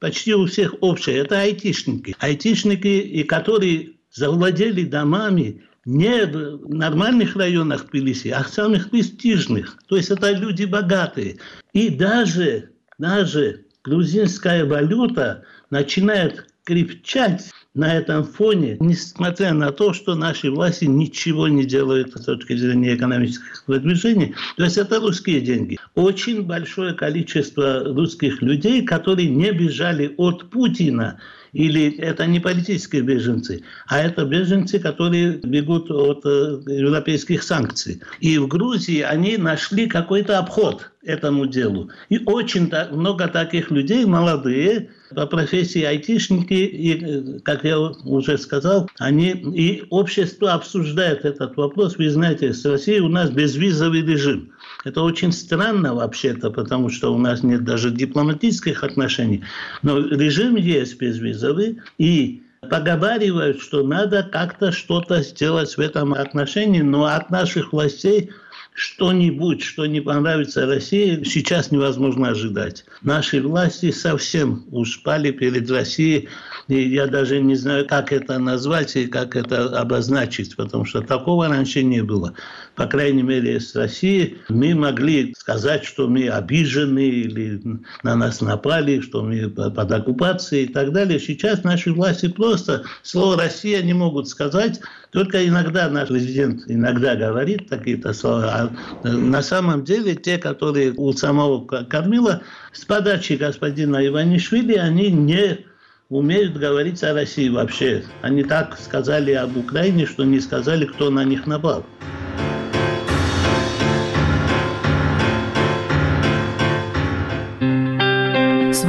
почти 0.00 0.34
у 0.34 0.46
всех 0.46 0.74
общая. 0.80 1.18
Это 1.18 1.40
айтишники. 1.40 2.16
Айтишники, 2.18 2.88
и 2.88 3.22
которые 3.22 3.92
завладели 4.10 4.84
домами 4.84 5.62
не 5.84 6.26
в 6.26 6.68
нормальных 6.68 7.36
районах 7.36 7.86
Тбилиси, 7.86 8.28
а 8.28 8.42
в 8.42 8.48
самых 8.48 8.90
престижных. 8.90 9.78
То 9.86 9.96
есть 9.96 10.10
это 10.10 10.32
люди 10.32 10.64
богатые. 10.64 11.38
И 11.72 11.88
даже, 11.88 12.70
даже 12.98 13.64
грузинская 13.82 14.64
валюта 14.64 15.44
начинает 15.70 16.46
крепчать 16.64 17.50
на 17.74 17.94
этом 17.94 18.24
фоне, 18.24 18.76
несмотря 18.80 19.54
на 19.54 19.70
то, 19.70 19.92
что 19.92 20.14
наши 20.14 20.50
власти 20.50 20.84
ничего 20.84 21.48
не 21.48 21.64
делают 21.64 22.14
с 22.14 22.24
точки 22.24 22.56
зрения 22.56 22.94
экономических 22.96 23.64
продвижений. 23.64 24.34
То 24.56 24.64
есть 24.64 24.76
это 24.76 25.00
русские 25.00 25.40
деньги. 25.40 25.78
Очень 25.94 26.42
большое 26.42 26.94
количество 26.94 27.84
русских 27.84 28.42
людей, 28.42 28.82
которые 28.82 29.28
не 29.28 29.52
бежали 29.52 30.12
от 30.16 30.50
Путина, 30.50 31.20
или 31.52 31.96
это 31.96 32.26
не 32.26 32.40
политические 32.40 33.02
беженцы, 33.02 33.62
а 33.86 33.98
это 33.98 34.24
беженцы, 34.24 34.78
которые 34.78 35.38
бегут 35.38 35.90
от 35.90 36.24
э, 36.24 36.60
европейских 36.66 37.42
санкций. 37.42 38.00
И 38.20 38.38
в 38.38 38.46
Грузии 38.46 39.00
они 39.00 39.36
нашли 39.36 39.86
какой-то 39.86 40.38
обход 40.38 40.90
этому 41.02 41.46
делу. 41.46 41.90
И 42.08 42.20
очень 42.24 42.70
много 42.92 43.28
таких 43.28 43.70
людей, 43.70 44.04
молодые, 44.04 44.90
по 45.14 45.26
профессии 45.26 45.82
айтишники, 45.82 46.54
и, 46.54 47.04
э, 47.04 47.38
как 47.40 47.64
я 47.64 47.78
уже 47.78 48.38
сказал, 48.38 48.88
они 48.98 49.30
и 49.30 49.84
общество 49.90 50.52
обсуждает 50.52 51.24
этот 51.24 51.56
вопрос. 51.56 51.96
Вы 51.96 52.10
знаете, 52.10 52.52
с 52.52 52.64
Россией 52.64 53.00
у 53.00 53.08
нас 53.08 53.30
безвизовый 53.30 54.02
режим. 54.02 54.52
Это 54.84 55.02
очень 55.02 55.32
странно 55.32 55.94
вообще-то, 55.94 56.50
потому 56.50 56.90
что 56.90 57.12
у 57.12 57.18
нас 57.18 57.42
нет 57.42 57.64
даже 57.64 57.90
дипломатических 57.90 58.84
отношений. 58.84 59.42
Но 59.82 59.98
режим 59.98 60.56
есть 60.56 60.98
безвизовый, 60.98 61.78
и 61.98 62.42
поговаривают, 62.68 63.60
что 63.60 63.82
надо 63.82 64.22
как-то 64.22 64.70
что-то 64.70 65.22
сделать 65.22 65.76
в 65.76 65.80
этом 65.80 66.12
отношении, 66.12 66.82
но 66.82 67.04
от 67.04 67.30
наших 67.30 67.72
властей 67.72 68.30
что-нибудь, 68.72 69.62
что 69.62 69.86
не 69.86 70.00
понравится 70.00 70.66
России, 70.66 71.22
сейчас 71.24 71.70
невозможно 71.70 72.30
ожидать. 72.30 72.84
Наши 73.02 73.42
власти 73.42 73.90
совсем 73.90 74.64
ушпали 74.70 75.30
перед 75.32 75.70
Россией, 75.70 76.28
и 76.68 76.88
я 76.88 77.06
даже 77.06 77.40
не 77.40 77.56
знаю, 77.56 77.86
как 77.86 78.12
это 78.12 78.38
назвать 78.38 78.96
и 78.96 79.06
как 79.06 79.36
это 79.36 79.78
обозначить, 79.78 80.56
потому 80.56 80.84
что 80.84 81.02
такого 81.02 81.48
раньше 81.48 81.82
не 81.82 82.02
было. 82.02 82.34
По 82.80 82.86
крайней 82.86 83.22
мере, 83.22 83.60
с 83.60 83.74
Россией 83.76 84.38
мы 84.48 84.74
могли 84.74 85.34
сказать, 85.38 85.84
что 85.84 86.08
мы 86.08 86.30
обижены 86.30 87.10
или 87.10 87.60
на 88.02 88.16
нас 88.16 88.40
напали, 88.40 89.00
что 89.00 89.22
мы 89.22 89.50
под 89.50 89.92
оккупацией 89.92 90.64
и 90.64 90.68
так 90.68 90.90
далее. 90.90 91.20
Сейчас 91.20 91.62
наши 91.62 91.92
власти 91.92 92.28
просто 92.28 92.84
слово 93.02 93.36
«Россия» 93.36 93.82
не 93.82 93.92
могут 93.92 94.28
сказать, 94.28 94.80
только 95.10 95.46
иногда 95.46 95.90
наш 95.90 96.08
президент 96.08 96.62
иногда 96.68 97.16
говорит 97.16 97.68
такие-то 97.68 98.14
слова. 98.14 98.70
А 99.04 99.06
на 99.06 99.42
самом 99.42 99.84
деле 99.84 100.14
те, 100.14 100.38
которые 100.38 100.94
у 100.96 101.12
самого 101.12 101.66
Кормила, 101.84 102.40
с 102.72 102.86
подачи 102.86 103.34
господина 103.34 104.06
Иванишвили, 104.06 104.76
они 104.76 105.10
не 105.10 105.66
умеют 106.08 106.56
говорить 106.56 107.04
о 107.04 107.12
России 107.12 107.50
вообще. 107.50 108.04
Они 108.22 108.42
так 108.42 108.78
сказали 108.78 109.32
об 109.32 109.58
Украине, 109.58 110.06
что 110.06 110.24
не 110.24 110.40
сказали, 110.40 110.86
кто 110.86 111.10
на 111.10 111.24
них 111.24 111.46
напал. 111.46 111.84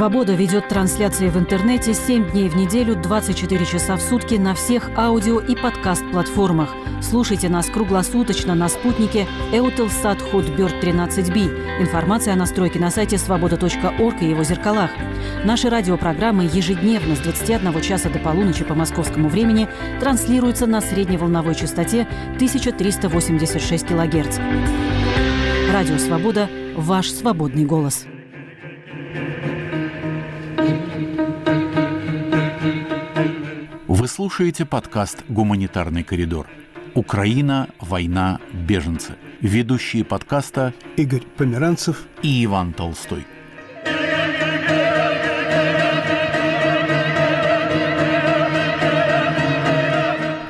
«Свобода» 0.02 0.34
ведет 0.34 0.66
трансляции 0.66 1.28
в 1.28 1.38
интернете 1.38 1.94
7 1.94 2.32
дней 2.32 2.48
в 2.48 2.56
неделю, 2.56 2.96
24 2.96 3.64
часа 3.64 3.94
в 3.94 4.02
сутки 4.02 4.34
на 4.34 4.52
всех 4.52 4.90
аудио 4.96 5.38
и 5.38 5.54
подкаст-платформах. 5.54 6.74
Слушайте 7.00 7.48
нас 7.48 7.66
круглосуточно 7.66 8.56
на 8.56 8.68
спутнике 8.68 9.28
Eutelsat 9.52 10.18
Hotbird 10.32 10.82
13B. 10.82 11.82
Информация 11.82 12.32
о 12.32 12.36
настройке 12.36 12.80
на 12.80 12.90
сайте 12.90 13.16
свобода.орг 13.16 14.22
и 14.22 14.28
его 14.28 14.42
зеркалах. 14.42 14.90
Наши 15.44 15.70
радиопрограммы 15.70 16.50
ежедневно 16.52 17.14
с 17.14 17.20
21 17.20 17.80
часа 17.80 18.10
до 18.10 18.18
полуночи 18.18 18.64
по 18.64 18.74
московскому 18.74 19.28
времени 19.28 19.68
транслируются 20.00 20.66
на 20.66 20.80
средневолновой 20.80 21.54
частоте 21.54 22.08
1386 22.34 23.86
кГц. 23.86 24.38
Радио 25.72 25.96
«Свобода»– 25.98 26.50
ваш 26.76 27.08
свободный 27.08 27.64
голос. 27.64 28.04
Вы 34.02 34.08
слушаете 34.08 34.66
подкаст 34.66 35.22
«Гуманитарный 35.28 36.02
коридор». 36.02 36.48
Украина, 36.96 37.68
война, 37.78 38.40
беженцы. 38.52 39.14
Ведущие 39.40 40.04
подкаста 40.04 40.74
Игорь 40.96 41.22
Померанцев 41.36 42.08
и 42.20 42.44
Иван 42.44 42.72
Толстой. 42.72 43.24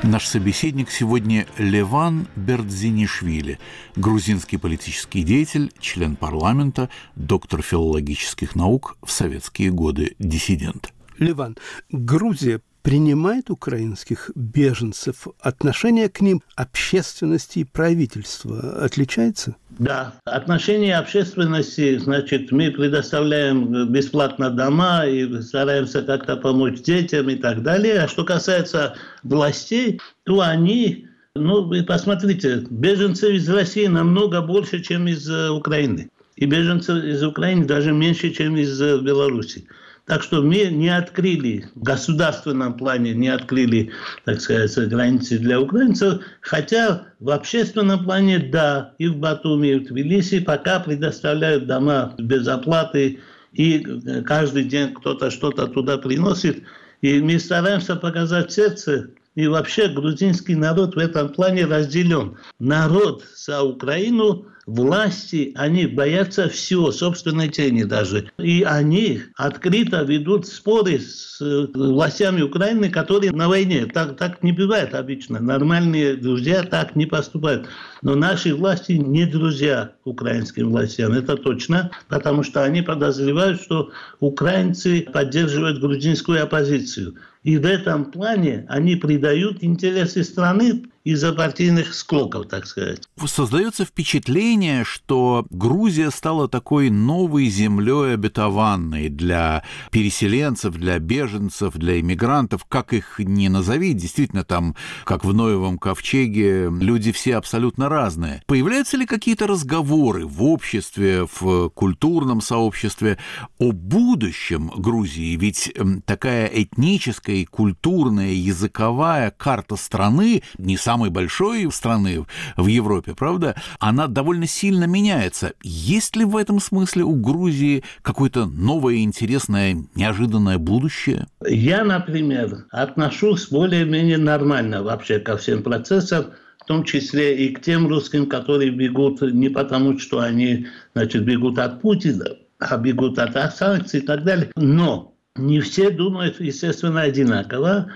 Наш 0.01 0.25
собеседник 0.25 0.89
сегодня 0.89 1.45
Леван 1.59 2.25
Бердзинишвили, 2.35 3.59
грузинский 3.95 4.57
политический 4.57 5.21
деятель, 5.21 5.71
член 5.79 6.15
парламента, 6.15 6.89
доктор 7.15 7.61
филологических 7.61 8.55
наук, 8.55 8.97
в 9.03 9.11
советские 9.11 9.69
годы 9.69 10.15
диссидент. 10.17 10.91
Ливан, 11.19 11.55
Грузия 11.91 12.59
принимает 12.83 13.49
украинских 13.49 14.29
беженцев, 14.35 15.27
отношение 15.39 16.09
к 16.09 16.21
ним 16.21 16.43
общественности 16.55 17.59
и 17.59 17.63
правительства 17.63 18.83
отличается? 18.83 19.55
Да, 19.79 20.13
отношение 20.25 20.97
общественности, 20.97 21.97
значит, 21.97 22.51
мы 22.51 22.69
предоставляем 22.69 23.91
бесплатно 23.91 24.51
дома 24.51 25.05
и 25.07 25.41
стараемся 25.41 26.03
как-то 26.03 26.35
помочь 26.35 26.81
детям 26.81 27.29
и 27.29 27.35
так 27.35 27.63
далее. 27.63 28.01
А 28.01 28.07
что 28.07 28.23
касается 28.23 28.95
властей, 29.23 29.99
то 30.25 30.41
они 30.41 31.07
ну, 31.35 31.63
вы 31.63 31.81
посмотрите, 31.81 32.63
беженцев 32.69 33.31
из 33.31 33.49
России 33.49 33.87
намного 33.87 34.41
больше, 34.41 34.83
чем 34.83 35.07
из 35.07 35.27
э, 35.27 35.49
Украины. 35.49 36.11
И 36.35 36.45
беженцев 36.45 37.03
из 37.03 37.23
Украины 37.23 37.65
даже 37.65 37.91
меньше, 37.91 38.29
чем 38.29 38.55
из 38.55 38.79
э, 38.79 38.99
Беларуси. 38.99 39.65
Так 40.05 40.21
что 40.21 40.41
мы 40.41 40.65
не 40.65 40.89
открыли, 40.89 41.69
в 41.75 41.83
государственном 41.83 42.75
плане 42.75 43.13
не 43.13 43.29
открыли, 43.29 43.91
так 44.25 44.41
сказать, 44.41 44.89
границы 44.89 45.39
для 45.39 45.61
украинцев, 45.61 46.21
хотя 46.41 47.05
в 47.21 47.29
общественном 47.29 48.03
плане, 48.03 48.39
да, 48.39 48.95
и 48.97 49.07
в 49.07 49.15
Батуми, 49.15 49.67
и 49.67 49.79
в 49.79 49.85
Тбилиси 49.85 50.41
пока 50.41 50.81
предоставляют 50.81 51.67
дома 51.67 52.13
без 52.17 52.45
оплаты, 52.49 53.19
и 53.53 53.79
каждый 54.25 54.65
день 54.65 54.93
кто-то 54.93 55.31
что-то 55.31 55.67
туда 55.67 55.97
приносит. 55.97 56.63
И 57.01 57.21
мы 57.21 57.39
стараемся 57.39 57.95
показать 57.95 58.51
сердце 58.51 59.11
и 59.35 59.47
вообще 59.47 59.87
грузинский 59.87 60.55
народ 60.55 60.95
в 60.95 60.99
этом 60.99 61.29
плане 61.29 61.65
разделен. 61.65 62.37
Народ 62.59 63.23
за 63.35 63.63
Украину 63.63 64.45
власти, 64.65 65.51
они 65.55 65.87
боятся 65.87 66.47
всего, 66.47 66.91
собственной 66.91 67.49
тени 67.49 67.83
даже. 67.83 68.31
И 68.37 68.63
они 68.63 69.21
открыто 69.35 70.03
ведут 70.03 70.47
споры 70.47 70.99
с 70.99 71.41
э, 71.41 71.67
властями 71.73 72.41
Украины, 72.41 72.89
которые 72.89 73.31
на 73.31 73.49
войне. 73.49 73.85
Так, 73.87 74.17
так 74.17 74.41
не 74.41 74.51
бывает 74.51 74.93
обычно. 74.93 75.39
Нормальные 75.39 76.15
друзья 76.15 76.63
так 76.63 76.95
не 76.95 77.05
поступают. 77.05 77.67
Но 78.01 78.15
наши 78.15 78.55
власти 78.55 78.93
не 78.93 79.25
друзья 79.25 79.91
украинским 80.05 80.69
властям, 80.69 81.11
это 81.13 81.35
точно, 81.35 81.91
потому 82.07 82.43
что 82.43 82.63
они 82.63 82.81
подозревают, 82.81 83.61
что 83.61 83.91
украинцы 84.19 85.07
поддерживают 85.11 85.79
грузинскую 85.79 86.41
оппозицию. 86.41 87.15
И 87.43 87.57
в 87.57 87.65
этом 87.65 88.11
плане 88.11 88.65
они 88.69 88.95
предают 88.95 89.63
интересы 89.63 90.23
страны 90.23 90.83
из-за 91.03 91.33
партийных 91.33 91.93
склоков, 91.93 92.47
так 92.47 92.65
сказать. 92.65 93.01
Создается 93.25 93.83
впечатление, 93.83 94.85
что 94.85 95.45
Грузия 95.49 96.11
стала 96.11 96.47
такой 96.47 96.89
новой 96.89 97.47
землей 97.47 98.13
обетованной 98.13 99.09
для 99.09 99.63
переселенцев, 99.91 100.75
для 100.75 100.99
беженцев, 100.99 101.73
для 101.75 101.99
иммигрантов, 101.99 102.63
как 102.65 102.93
их 102.93 103.19
ни 103.19 103.49
назови, 103.49 103.93
действительно 103.93 104.45
там, 104.45 104.75
как 105.03 105.25
в 105.25 105.33
Ноевом 105.33 105.77
ковчеге, 105.77 106.69
люди 106.69 107.11
все 107.11 107.35
абсолютно 107.35 107.89
разные. 107.89 108.41
Появляются 108.45 108.95
ли 108.95 109.05
какие-то 109.05 109.45
разговоры 109.45 110.25
в 110.25 110.41
обществе, 110.43 111.27
в 111.39 111.69
культурном 111.69 112.39
сообществе 112.39 113.17
о 113.59 113.73
будущем 113.73 114.69
Грузии? 114.69 115.35
Ведь 115.35 115.73
такая 116.05 116.47
этническая 116.47 117.45
культурная, 117.45 118.31
языковая 118.31 119.31
карта 119.31 119.75
страны 119.75 120.43
не 120.57 120.77
самая 120.77 120.92
самой 120.93 121.09
большой 121.09 121.71
страны 121.71 122.23
в 122.55 122.67
Европе, 122.67 123.15
правда, 123.17 123.55
она 123.79 124.05
довольно 124.05 124.45
сильно 124.45 124.83
меняется. 124.83 125.53
Есть 125.63 126.15
ли 126.15 126.23
в 126.23 126.37
этом 126.37 126.59
смысле 126.59 127.03
у 127.03 127.15
Грузии 127.15 127.83
какое-то 128.03 128.45
новое, 128.45 128.97
интересное, 128.97 129.75
неожиданное 129.95 130.59
будущее? 130.59 131.25
Я, 131.47 131.83
например, 131.83 132.65
отношусь 132.69 133.47
более-менее 133.49 134.19
нормально 134.19 134.83
вообще 134.83 135.17
ко 135.17 135.35
всем 135.35 135.63
процессам, 135.63 136.25
в 136.59 136.65
том 136.65 136.83
числе 136.83 137.47
и 137.47 137.51
к 137.51 137.61
тем 137.61 137.87
русским, 137.87 138.27
которые 138.27 138.69
бегут 138.69 139.23
не 139.23 139.49
потому, 139.49 139.97
что 139.97 140.19
они 140.19 140.67
значит, 140.93 141.25
бегут 141.25 141.57
от 141.57 141.81
Путина, 141.81 142.25
а 142.59 142.77
бегут 142.77 143.17
от 143.17 143.55
санкций 143.55 143.99
и 143.99 144.03
так 144.03 144.23
далее. 144.23 144.51
Но 144.55 145.15
не 145.35 145.59
все 145.59 145.89
думают, 145.89 146.39
естественно, 146.39 147.01
одинаково. 147.01 147.91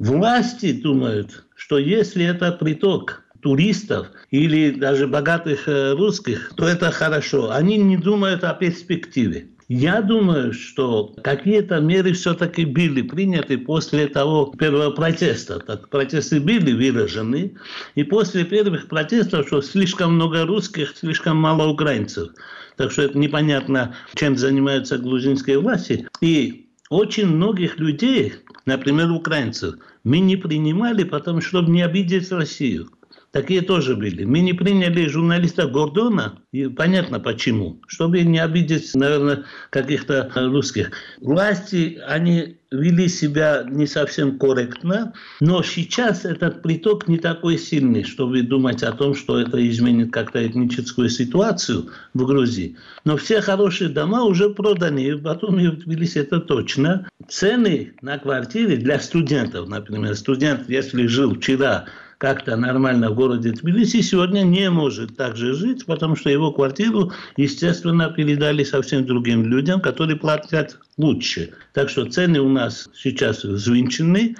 Власти 0.00 0.72
думают, 0.72 1.44
что 1.72 1.78
если 1.78 2.26
это 2.26 2.52
приток 2.52 3.22
туристов 3.40 4.08
или 4.30 4.72
даже 4.72 5.06
богатых 5.06 5.66
э, 5.66 5.94
русских, 5.94 6.52
то 6.54 6.68
это 6.68 6.90
хорошо. 6.90 7.50
Они 7.50 7.78
не 7.78 7.96
думают 7.96 8.44
о 8.44 8.52
перспективе. 8.52 9.46
Я 9.68 10.02
думаю, 10.02 10.52
что 10.52 11.14
какие-то 11.24 11.80
меры 11.80 12.12
все-таки 12.12 12.66
были 12.66 13.00
приняты 13.00 13.56
после 13.56 14.06
того 14.06 14.52
первого 14.58 14.90
протеста. 14.90 15.60
Так, 15.60 15.88
протесты 15.88 16.40
были 16.40 16.74
выражены. 16.74 17.54
И 17.94 18.04
после 18.04 18.44
первых 18.44 18.88
протестов, 18.88 19.46
что 19.46 19.62
слишком 19.62 20.16
много 20.16 20.44
русских, 20.44 20.94
слишком 20.94 21.38
мало 21.38 21.68
украинцев. 21.68 22.32
Так 22.76 22.92
что 22.92 23.00
это 23.00 23.16
непонятно, 23.16 23.94
чем 24.14 24.36
занимаются 24.36 24.98
грузинские 24.98 25.58
власти. 25.58 26.06
И 26.20 26.66
очень 26.90 27.28
многих 27.28 27.78
людей, 27.78 28.34
например, 28.66 29.10
украинцев, 29.10 29.76
мы 30.04 30.20
не 30.20 30.36
принимали, 30.36 31.04
потому 31.04 31.40
что 31.40 31.62
не 31.62 31.82
обидеть 31.82 32.30
Россию. 32.32 32.90
Такие 33.32 33.62
тоже 33.62 33.96
были. 33.96 34.24
Мы 34.24 34.40
не 34.40 34.52
приняли 34.52 35.06
журналиста 35.06 35.66
Гордона, 35.66 36.38
и 36.52 36.68
понятно 36.68 37.18
почему, 37.18 37.80
чтобы 37.86 38.20
не 38.20 38.38
обидеть, 38.38 38.94
наверное, 38.94 39.44
каких-то 39.70 40.30
русских. 40.34 40.90
Власти, 41.18 41.98
они 42.06 42.58
вели 42.70 43.08
себя 43.08 43.64
не 43.66 43.86
совсем 43.86 44.38
корректно, 44.38 45.14
но 45.40 45.62
сейчас 45.62 46.26
этот 46.26 46.60
приток 46.60 47.08
не 47.08 47.16
такой 47.16 47.56
сильный, 47.56 48.04
чтобы 48.04 48.42
думать 48.42 48.82
о 48.82 48.92
том, 48.92 49.14
что 49.14 49.38
это 49.38 49.66
изменит 49.66 50.12
как-то 50.12 50.46
этническую 50.46 51.08
ситуацию 51.08 51.88
в 52.12 52.26
Грузии. 52.26 52.76
Но 53.04 53.16
все 53.16 53.40
хорошие 53.40 53.88
дома 53.88 54.24
уже 54.24 54.50
проданы, 54.50 55.06
и 55.06 55.14
потом 55.14 55.58
и 55.58 55.68
в 55.68 56.16
это 56.16 56.38
точно. 56.40 57.08
Цены 57.28 57.94
на 58.02 58.18
квартиры 58.18 58.76
для 58.76 59.00
студентов, 59.00 59.68
например, 59.68 60.14
студент, 60.16 60.68
если 60.68 61.06
жил 61.06 61.34
вчера 61.34 61.86
как-то 62.22 62.54
нормально 62.54 63.10
в 63.10 63.16
городе 63.16 63.50
Тбилиси, 63.50 64.00
сегодня 64.00 64.42
не 64.42 64.70
может 64.70 65.16
так 65.16 65.36
же 65.36 65.54
жить, 65.54 65.84
потому 65.86 66.14
что 66.14 66.30
его 66.30 66.52
квартиру, 66.52 67.10
естественно, 67.36 68.10
передали 68.10 68.62
совсем 68.62 69.04
другим 69.04 69.44
людям, 69.44 69.80
которые 69.80 70.16
платят 70.16 70.78
лучше. 70.98 71.50
Так 71.72 71.90
что 71.90 72.04
цены 72.04 72.38
у 72.38 72.48
нас 72.48 72.88
сейчас 72.94 73.42
взвинчены, 73.42 74.36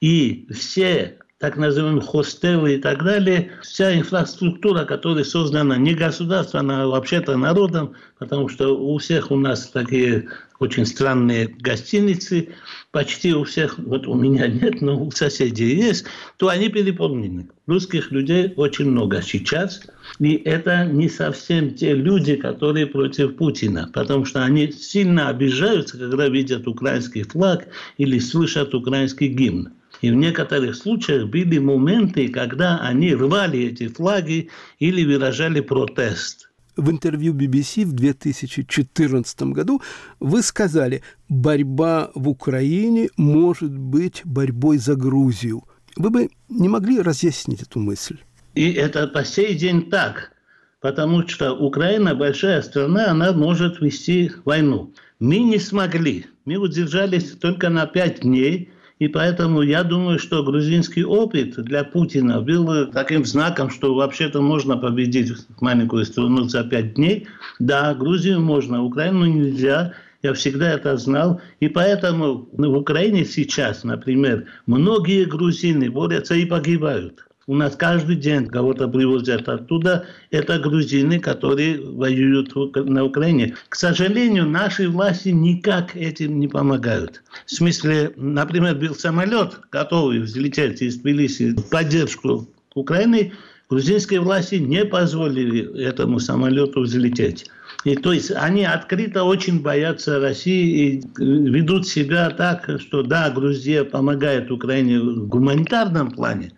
и 0.00 0.48
все 0.50 1.18
так 1.38 1.58
называемые 1.58 2.00
хостелы 2.00 2.76
и 2.76 2.78
так 2.78 3.04
далее, 3.04 3.50
вся 3.60 3.94
инфраструктура, 3.94 4.86
которая 4.86 5.22
создана 5.22 5.76
не 5.76 5.92
государством, 5.94 6.70
а 6.70 6.86
вообще-то 6.86 7.36
народом, 7.36 7.92
потому 8.18 8.48
что 8.48 8.74
у 8.74 8.96
всех 8.96 9.30
у 9.30 9.36
нас 9.36 9.68
такие 9.68 10.30
очень 10.58 10.86
странные 10.86 11.48
гостиницы, 11.48 12.48
почти 12.92 13.34
у 13.34 13.44
всех, 13.44 13.78
вот 13.78 14.06
у 14.06 14.14
меня 14.14 14.46
нет, 14.46 14.80
но 14.80 15.02
у 15.02 15.10
соседей 15.10 15.74
есть, 15.76 16.06
то 16.38 16.48
они 16.48 16.68
переполнены. 16.68 17.48
Русских 17.66 18.10
людей 18.12 18.52
очень 18.56 18.86
много 18.90 19.22
сейчас, 19.22 19.82
и 20.18 20.34
это 20.34 20.86
не 20.86 21.08
совсем 21.08 21.74
те 21.74 21.94
люди, 21.94 22.36
которые 22.36 22.86
против 22.86 23.36
Путина, 23.36 23.90
потому 23.92 24.24
что 24.24 24.44
они 24.44 24.70
сильно 24.72 25.28
обижаются, 25.28 25.98
когда 25.98 26.28
видят 26.28 26.66
украинский 26.66 27.24
флаг 27.24 27.66
или 27.98 28.18
слышат 28.18 28.74
украинский 28.74 29.28
гимн. 29.28 29.72
И 30.02 30.10
в 30.10 30.14
некоторых 30.14 30.76
случаях 30.76 31.28
были 31.28 31.58
моменты, 31.58 32.28
когда 32.28 32.78
они 32.78 33.14
рвали 33.14 33.60
эти 33.60 33.88
флаги 33.88 34.50
или 34.78 35.04
выражали 35.04 35.60
протест. 35.60 36.50
В 36.76 36.90
интервью 36.90 37.32
BBC 37.32 37.86
в 37.86 37.92
2014 37.92 39.42
году 39.44 39.80
вы 40.20 40.42
сказали, 40.42 41.02
борьба 41.28 42.10
в 42.14 42.28
Украине 42.28 43.08
может 43.16 43.76
быть 43.76 44.20
борьбой 44.24 44.76
за 44.76 44.94
Грузию. 44.94 45.64
Вы 45.96 46.10
бы 46.10 46.28
не 46.50 46.68
могли 46.68 47.00
разъяснить 47.00 47.62
эту 47.62 47.80
мысль? 47.80 48.18
И 48.54 48.72
это 48.72 49.06
по 49.06 49.24
сей 49.24 49.54
день 49.54 49.88
так, 49.88 50.32
потому 50.80 51.26
что 51.26 51.52
Украина 51.52 52.14
большая 52.14 52.60
страна, 52.60 53.10
она 53.10 53.32
может 53.32 53.80
вести 53.80 54.30
войну. 54.44 54.92
Мы 55.18 55.38
не 55.38 55.58
смогли, 55.58 56.26
мы 56.44 56.56
удержались 56.56 57.30
только 57.32 57.70
на 57.70 57.86
пять 57.86 58.20
дней– 58.20 58.70
и 58.98 59.08
поэтому 59.08 59.60
я 59.60 59.84
думаю, 59.84 60.18
что 60.18 60.42
грузинский 60.42 61.04
опыт 61.04 61.62
для 61.62 61.84
Путина 61.84 62.40
был 62.40 62.86
таким 62.86 63.26
знаком, 63.26 63.68
что 63.68 63.94
вообще-то 63.94 64.40
можно 64.40 64.78
победить 64.78 65.32
маленькую 65.60 66.06
страну 66.06 66.44
за 66.44 66.64
пять 66.64 66.94
дней. 66.94 67.26
Да, 67.58 67.94
Грузию 67.94 68.40
можно, 68.40 68.82
Украину 68.82 69.26
нельзя. 69.26 69.92
Я 70.22 70.32
всегда 70.32 70.72
это 70.72 70.96
знал. 70.96 71.42
И 71.60 71.68
поэтому 71.68 72.48
в 72.52 72.76
Украине 72.76 73.26
сейчас, 73.26 73.84
например, 73.84 74.46
многие 74.64 75.26
грузины 75.26 75.90
борются 75.90 76.34
и 76.34 76.46
погибают. 76.46 77.25
У 77.48 77.54
нас 77.54 77.76
каждый 77.76 78.16
день 78.16 78.46
кого-то 78.48 78.88
привозят 78.88 79.48
оттуда. 79.48 80.04
Это 80.32 80.58
грузины, 80.58 81.20
которые 81.20 81.80
воюют 81.80 82.52
на 82.74 83.04
Украине. 83.04 83.54
К 83.68 83.76
сожалению, 83.76 84.48
наши 84.48 84.88
власти 84.88 85.28
никак 85.28 85.94
этим 85.94 86.40
не 86.40 86.48
помогают. 86.48 87.22
В 87.44 87.54
смысле, 87.54 88.12
например, 88.16 88.74
был 88.74 88.96
самолет, 88.96 89.60
готовый 89.70 90.18
взлететь 90.18 90.82
из 90.82 90.96
Тбилиси 90.96 91.50
в 91.50 91.70
поддержку 91.70 92.48
Украины. 92.74 93.32
Грузинские 93.70 94.20
власти 94.20 94.56
не 94.56 94.84
позволили 94.84 95.84
этому 95.84 96.18
самолету 96.18 96.80
взлететь. 96.80 97.48
И 97.84 97.94
то 97.94 98.12
есть 98.12 98.32
они 98.32 98.64
открыто 98.64 99.22
очень 99.22 99.62
боятся 99.62 100.18
России 100.18 100.96
и 100.96 101.02
ведут 101.16 101.86
себя 101.86 102.30
так, 102.30 102.68
что 102.80 103.04
да, 103.04 103.30
Грузия 103.30 103.84
помогает 103.84 104.50
Украине 104.50 104.98
в 104.98 105.28
гуманитарном 105.28 106.10
плане, 106.10 106.50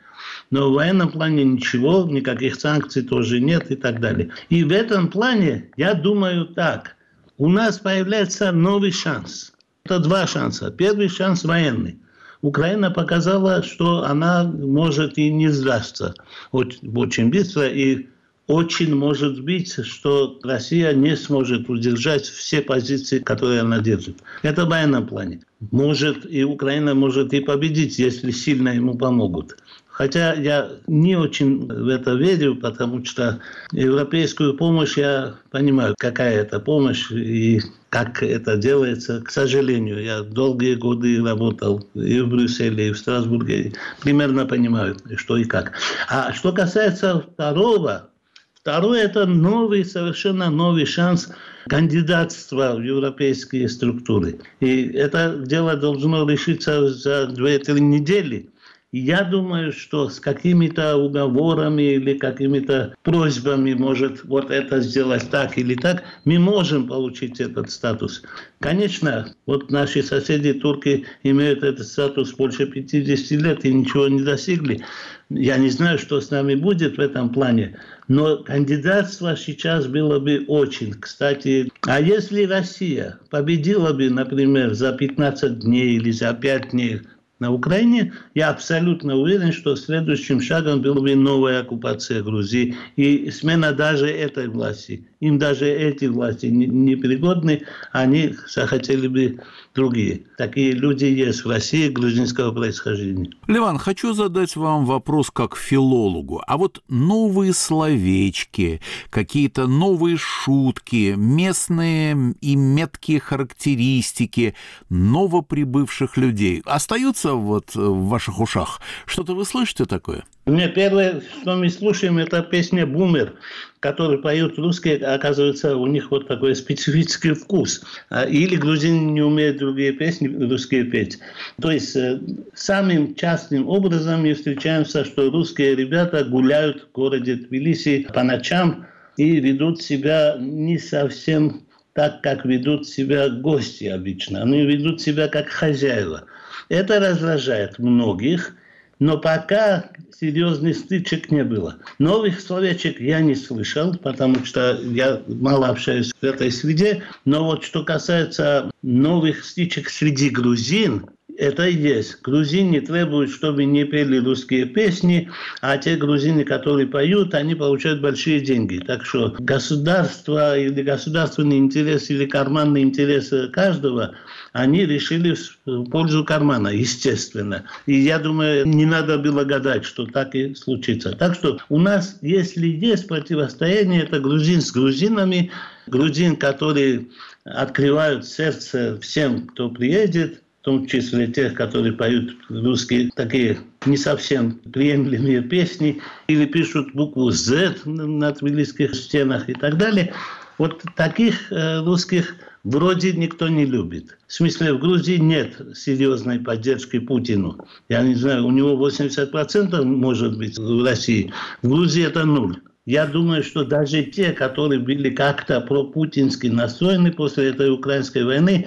но 0.51 0.71
в 0.71 0.75
военном 0.75 1.11
плане 1.11 1.45
ничего, 1.45 2.07
никаких 2.09 2.57
санкций 2.57 3.03
тоже 3.03 3.41
нет 3.41 3.71
и 3.71 3.77
так 3.77 4.01
далее. 4.01 4.31
И 4.49 4.65
в 4.65 4.73
этом 4.73 5.09
плане 5.09 5.71
я 5.77 5.95
думаю 5.95 6.47
так. 6.47 6.97
У 7.37 7.49
нас 7.49 7.79
появляется 7.79 8.51
новый 8.53 8.91
шанс. 8.91 9.53
Это 9.85 10.01
два 10.01 10.27
шанса. 10.27 10.71
Первый 10.71 11.09
шанс 11.09 11.45
военный. 11.45 11.99
Украина 12.41 12.91
показала, 12.91 13.63
что 13.63 14.05
она 14.05 14.45
может 14.45 15.19
и 15.19 15.31
не 15.31 15.49
сдастся 15.49 16.15
очень, 16.53 17.31
быстро. 17.31 17.69
И 17.69 18.07
очень 18.47 18.95
может 18.95 19.43
быть, 19.45 19.73
что 19.85 20.39
Россия 20.43 20.93
не 20.93 21.17
сможет 21.17 21.69
удержать 21.69 22.25
все 22.25 22.63
позиции, 22.63 23.19
которые 23.19 23.61
она 23.61 23.81
держит. 23.81 24.17
Это 24.43 24.65
в 24.65 24.69
военном 24.69 25.07
плане. 25.07 25.41
Может 25.71 26.31
и 26.31 26.45
Украина 26.45 26.95
может 26.95 27.35
и 27.35 27.41
победить, 27.41 27.99
если 27.99 28.31
сильно 28.31 28.71
ему 28.71 28.97
помогут. 28.97 29.57
Хотя 29.99 30.33
я 30.35 30.71
не 30.87 31.17
очень 31.17 31.67
в 31.67 31.89
это 31.89 32.15
верю, 32.15 32.55
потому 32.55 33.05
что 33.05 33.41
европейскую 33.73 34.55
помощь 34.55 34.97
я 34.97 35.35
понимаю, 35.51 35.97
какая 35.99 36.43
это 36.43 36.61
помощь 36.61 37.11
и 37.11 37.61
как 37.91 38.23
это 38.23 38.57
делается. 38.57 39.21
К 39.23 39.31
сожалению, 39.31 40.01
я 40.01 40.23
долгие 40.23 40.77
годы 40.77 41.21
работал 41.21 41.85
и 41.95 42.21
в 42.21 42.29
Брюсселе, 42.29 42.91
и 42.91 42.93
в 42.93 42.99
Страсбурге. 42.99 43.73
Примерно 44.01 44.47
понимаю, 44.47 44.97
что 45.17 45.37
и 45.37 45.43
как. 45.43 45.73
А 46.09 46.33
что 46.33 46.53
касается 46.53 47.19
второго, 47.19 48.09
второе– 48.55 49.03
это 49.03 49.27
новый, 49.27 49.85
совершенно 49.85 50.49
новый 50.49 50.87
шанс 50.87 51.29
кандидатства 51.67 52.77
в 52.77 52.83
европейские 52.83 53.69
структуры. 53.69 54.39
И 54.61 54.85
это 54.91 55.43
дело 55.45 55.75
должно 55.75 56.25
решиться 56.31 56.89
за 56.89 57.25
2-3 57.25 57.81
недели. 57.81 58.49
Я 58.93 59.25
думаю, 59.25 59.71
что 59.73 60.09
с 60.09 60.19
какими-то 60.19 60.97
уговорами 60.97 61.97
или 61.97 62.15
какими-то 62.15 62.95
просьбами, 63.03 63.75
может, 63.75 64.25
вот 64.25 64.51
это 64.51 64.81
сделать 64.81 65.29
так 65.31 65.59
или 65.59 65.75
так, 65.75 66.05
мы 66.25 66.39
можем 66.39 66.89
получить 66.89 67.39
этот 67.39 67.71
статус. 67.71 68.23
Конечно, 68.61 69.35
вот 69.45 69.71
наши 69.71 70.03
соседи, 70.03 70.55
турки, 70.55 71.05
имеют 71.23 71.63
этот 71.65 71.87
статус 71.87 72.33
больше 72.33 72.65
50 72.67 73.31
лет 73.43 73.65
и 73.67 73.75
ничего 73.75 74.09
не 74.09 74.23
достигли. 74.23 74.83
Я 75.29 75.59
не 75.59 75.69
знаю, 75.69 75.99
что 75.99 76.23
с 76.23 76.31
нами 76.31 76.55
будет 76.55 76.97
в 76.97 77.01
этом 77.01 77.29
плане, 77.29 77.79
но 78.09 78.39
кандидатство 78.39 79.37
сейчас 79.37 79.87
было 79.87 80.19
бы 80.19 80.47
очень 80.49 80.95
кстати. 80.95 81.71
А 81.83 82.01
если 82.01 82.45
Россия 82.45 83.19
победила 83.29 83.93
бы, 83.93 84.09
например, 84.09 84.73
за 84.73 84.93
15 84.93 85.59
дней 85.59 85.97
или 85.97 86.11
за 86.11 86.33
5 86.33 86.71
дней 86.71 87.03
на 87.39 87.53
Украине, 87.53 88.13
я 88.35 88.51
абсолютно 88.51 89.17
уверен, 89.17 89.53
что 89.53 89.77
следующим 89.77 90.41
шагом 90.41 90.83
была 90.83 91.01
бы 91.01 91.15
новая 91.15 91.61
оккупация 91.61 92.23
Грузии 92.23 92.77
и 92.97 93.31
смена 93.31 93.73
даже 93.73 94.09
этой 94.09 94.49
власти. 94.49 95.07
Им 95.21 95.39
даже 95.39 95.67
эти 95.69 96.05
власти 96.05 96.47
непригодны, 96.47 97.63
они 97.93 98.35
захотели 98.47 99.09
бы 99.09 99.41
другие. 99.75 100.23
Такие 100.37 100.73
люди 100.73 101.05
есть 101.05 101.45
в 101.45 101.51
России 101.51 101.89
грузинского 101.89 102.53
происхождения. 102.53 103.31
Ливан, 103.47 103.79
хочу 103.79 104.13
задать 104.13 104.55
вам 104.57 104.87
вопрос 104.87 105.31
как 105.31 105.57
филологу. 105.57 106.43
А 106.47 106.57
вот 106.57 106.83
новые 106.89 107.53
словечки, 107.53 108.81
какие-то 109.11 109.67
новые 109.67 110.17
шутки, 110.17 111.15
местные 111.17 112.35
и 112.41 112.55
меткие 112.57 113.21
характеристики 113.21 114.55
новоприбывших 114.89 116.17
людей 116.17 116.63
остаются 116.65 117.28
вот 117.35 117.75
в 117.75 118.09
ваших 118.09 118.41
ушах? 118.41 118.81
Что-то 119.07 119.35
вы 119.35 119.45
слышите 119.45 119.85
такое? 119.85 120.25
Меня 120.47 120.69
первое, 120.69 121.23
что 121.43 121.57
мы 121.57 121.69
слушаем, 121.69 122.19
это 122.19 122.43
песня 122.43 122.87
«Бумер», 122.87 123.35
которые 123.81 124.19
поют 124.19 124.59
русские, 124.59 124.97
оказывается, 124.97 125.77
у 125.77 125.87
них 125.87 126.11
вот 126.11 126.27
такой 126.27 126.57
специфический 126.57 127.35
вкус. 127.35 127.83
А, 128.09 128.25
или 128.25 128.57
грузины 128.57 129.13
не 129.13 129.21
умеют 129.21 129.59
другие 129.59 129.93
песни 129.93 130.29
русские 130.29 130.85
петь. 130.85 131.19
То 131.61 131.71
есть 131.71 131.95
э, 131.97 132.21
самым 132.55 133.15
частным 133.15 133.69
образом 133.69 134.23
мы 134.23 134.35
встречаемся, 134.35 135.05
что 135.05 135.31
русские 135.31 135.77
ребята 135.77 136.25
гуляют 136.25 136.89
в 136.89 136.93
городе 136.93 137.35
Тбилиси 137.35 138.09
по 138.13 138.23
ночам 138.23 138.87
и 139.17 139.41
ведут 139.41 139.83
себя 139.83 140.37
не 140.39 140.79
совсем 140.79 141.63
так, 141.99 142.23
как 142.23 142.45
ведут 142.45 142.87
себя 142.87 143.29
гости 143.29 143.85
обычно. 143.85 144.43
Они 144.43 144.65
ведут 144.65 145.01
себя 145.01 145.27
как 145.27 145.49
хозяева. 145.49 146.25
Это 146.69 147.01
раздражает 147.01 147.79
многих– 147.79 148.55
но 148.99 149.19
пока 149.19 149.91
серьезных 150.19 150.77
стычек 150.77 151.31
не 151.31 151.45
было. 151.45 151.77
Новых 151.99 152.41
словечек 152.41 153.01
я 153.01 153.21
не 153.21 153.35
слышал, 153.37 153.95
потому 153.95 154.45
что 154.45 154.81
я 154.83 155.23
мало 155.29 155.69
общаюсь 155.69 156.13
в 156.13 156.25
этой 156.25 156.51
среде. 156.51 157.05
Но 157.25 157.45
вот 157.45 157.63
что 157.63 157.85
касается 157.85 158.71
новых 158.83 159.45
стычек 159.45 159.89
среди 159.89 160.31
грузин, 160.31 161.07
это 161.39 161.69
и 161.69 161.75
есть. 161.75 162.21
Грузины 162.23 162.81
требуют, 162.81 163.31
чтобы 163.31 163.65
не 163.65 163.85
пели 163.85 164.19
русские 164.19 164.67
песни, 164.67 165.31
а 165.61 165.79
те 165.79 165.97
грузины, 165.97 166.45
которые 166.45 166.87
поют, 166.87 167.35
они 167.35 167.55
получают 167.55 168.01
большие 168.01 168.41
деньги. 168.41 168.79
Так 168.79 169.05
что 169.05 169.35
государство 169.39 170.59
или 170.59 170.83
государственный 170.83 171.59
интерес 171.59 172.11
или 172.11 172.27
карманный 172.27 172.83
интерес 172.83 173.33
каждого– 173.53 174.15
они 174.53 174.87
решили 174.87 175.37
в 175.67 175.91
пользу 175.91 176.25
кармана, 176.25 176.69
естественно. 176.69 177.65
И 177.87 177.95
я 177.95 178.19
думаю, 178.19 178.67
не 178.67 178.87
надо 178.87 179.19
было 179.19 179.45
гадать, 179.45 179.85
что 179.85 180.07
так 180.07 180.35
и 180.35 180.55
случится. 180.55 181.13
Так 181.13 181.35
что 181.35 181.59
у 181.69 181.79
нас, 181.79 182.19
если 182.23 182.67
есть 182.67 183.07
противостояние, 183.07 184.03
это 184.03 184.21
грузин 184.21 184.61
с 184.61 184.73
грузинами, 184.73 185.51
грузин, 185.87 186.37
которые 186.37 187.07
открывают 187.45 188.27
сердце 188.27 188.99
всем, 189.01 189.47
кто 189.47 189.71
приедет, 189.71 190.43
том 190.69 190.87
числе 190.87 191.27
тех, 191.29 191.55
которые 191.55 191.95
поют 191.95 192.37
русские 192.51 193.09
такие 193.17 193.57
не 193.87 193.97
совсем 193.97 194.61
приемлемые 194.71 195.41
песни, 195.41 195.99
или 196.27 196.45
пишут 196.45 196.93
букву 196.93 197.31
«З» 197.31 197.75
на 197.87 198.33
тбилисских 198.33 198.95
стенах 198.95 199.49
и 199.49 199.55
так 199.55 199.79
далее. 199.79 200.13
Вот 200.59 200.85
таких 200.95 201.51
э, 201.51 201.81
русских 201.81 202.37
вроде 202.65 203.13
никто 203.13 203.49
не 203.49 203.65
любит. 203.65 204.19
В 204.27 204.33
смысле, 204.35 204.75
в 204.75 204.81
Грузии 204.81 205.17
нет 205.17 205.57
серьезной 205.75 206.39
поддержки 206.39 206.99
Путину. 206.99 207.67
Я 207.89 208.03
не 208.03 208.15
знаю, 208.15 208.45
у 208.45 208.51
него 208.51 208.77
80% 208.87 209.83
может 209.85 210.37
быть 210.37 210.59
в 210.59 210.85
России. 210.85 211.33
В 211.63 211.69
Грузии 211.71 212.05
это 212.05 212.27
нуль. 212.27 212.57
Я 212.85 213.07
думаю, 213.07 213.43
что 213.43 213.65
даже 213.65 214.03
те, 214.03 214.33
которые 214.33 214.81
были 214.81 215.09
как-то 215.09 215.63
пропутински 215.63 216.49
настроены 216.49 217.11
после 217.11 217.49
этой 217.49 217.71
украинской 217.71 218.25
войны, 218.25 218.67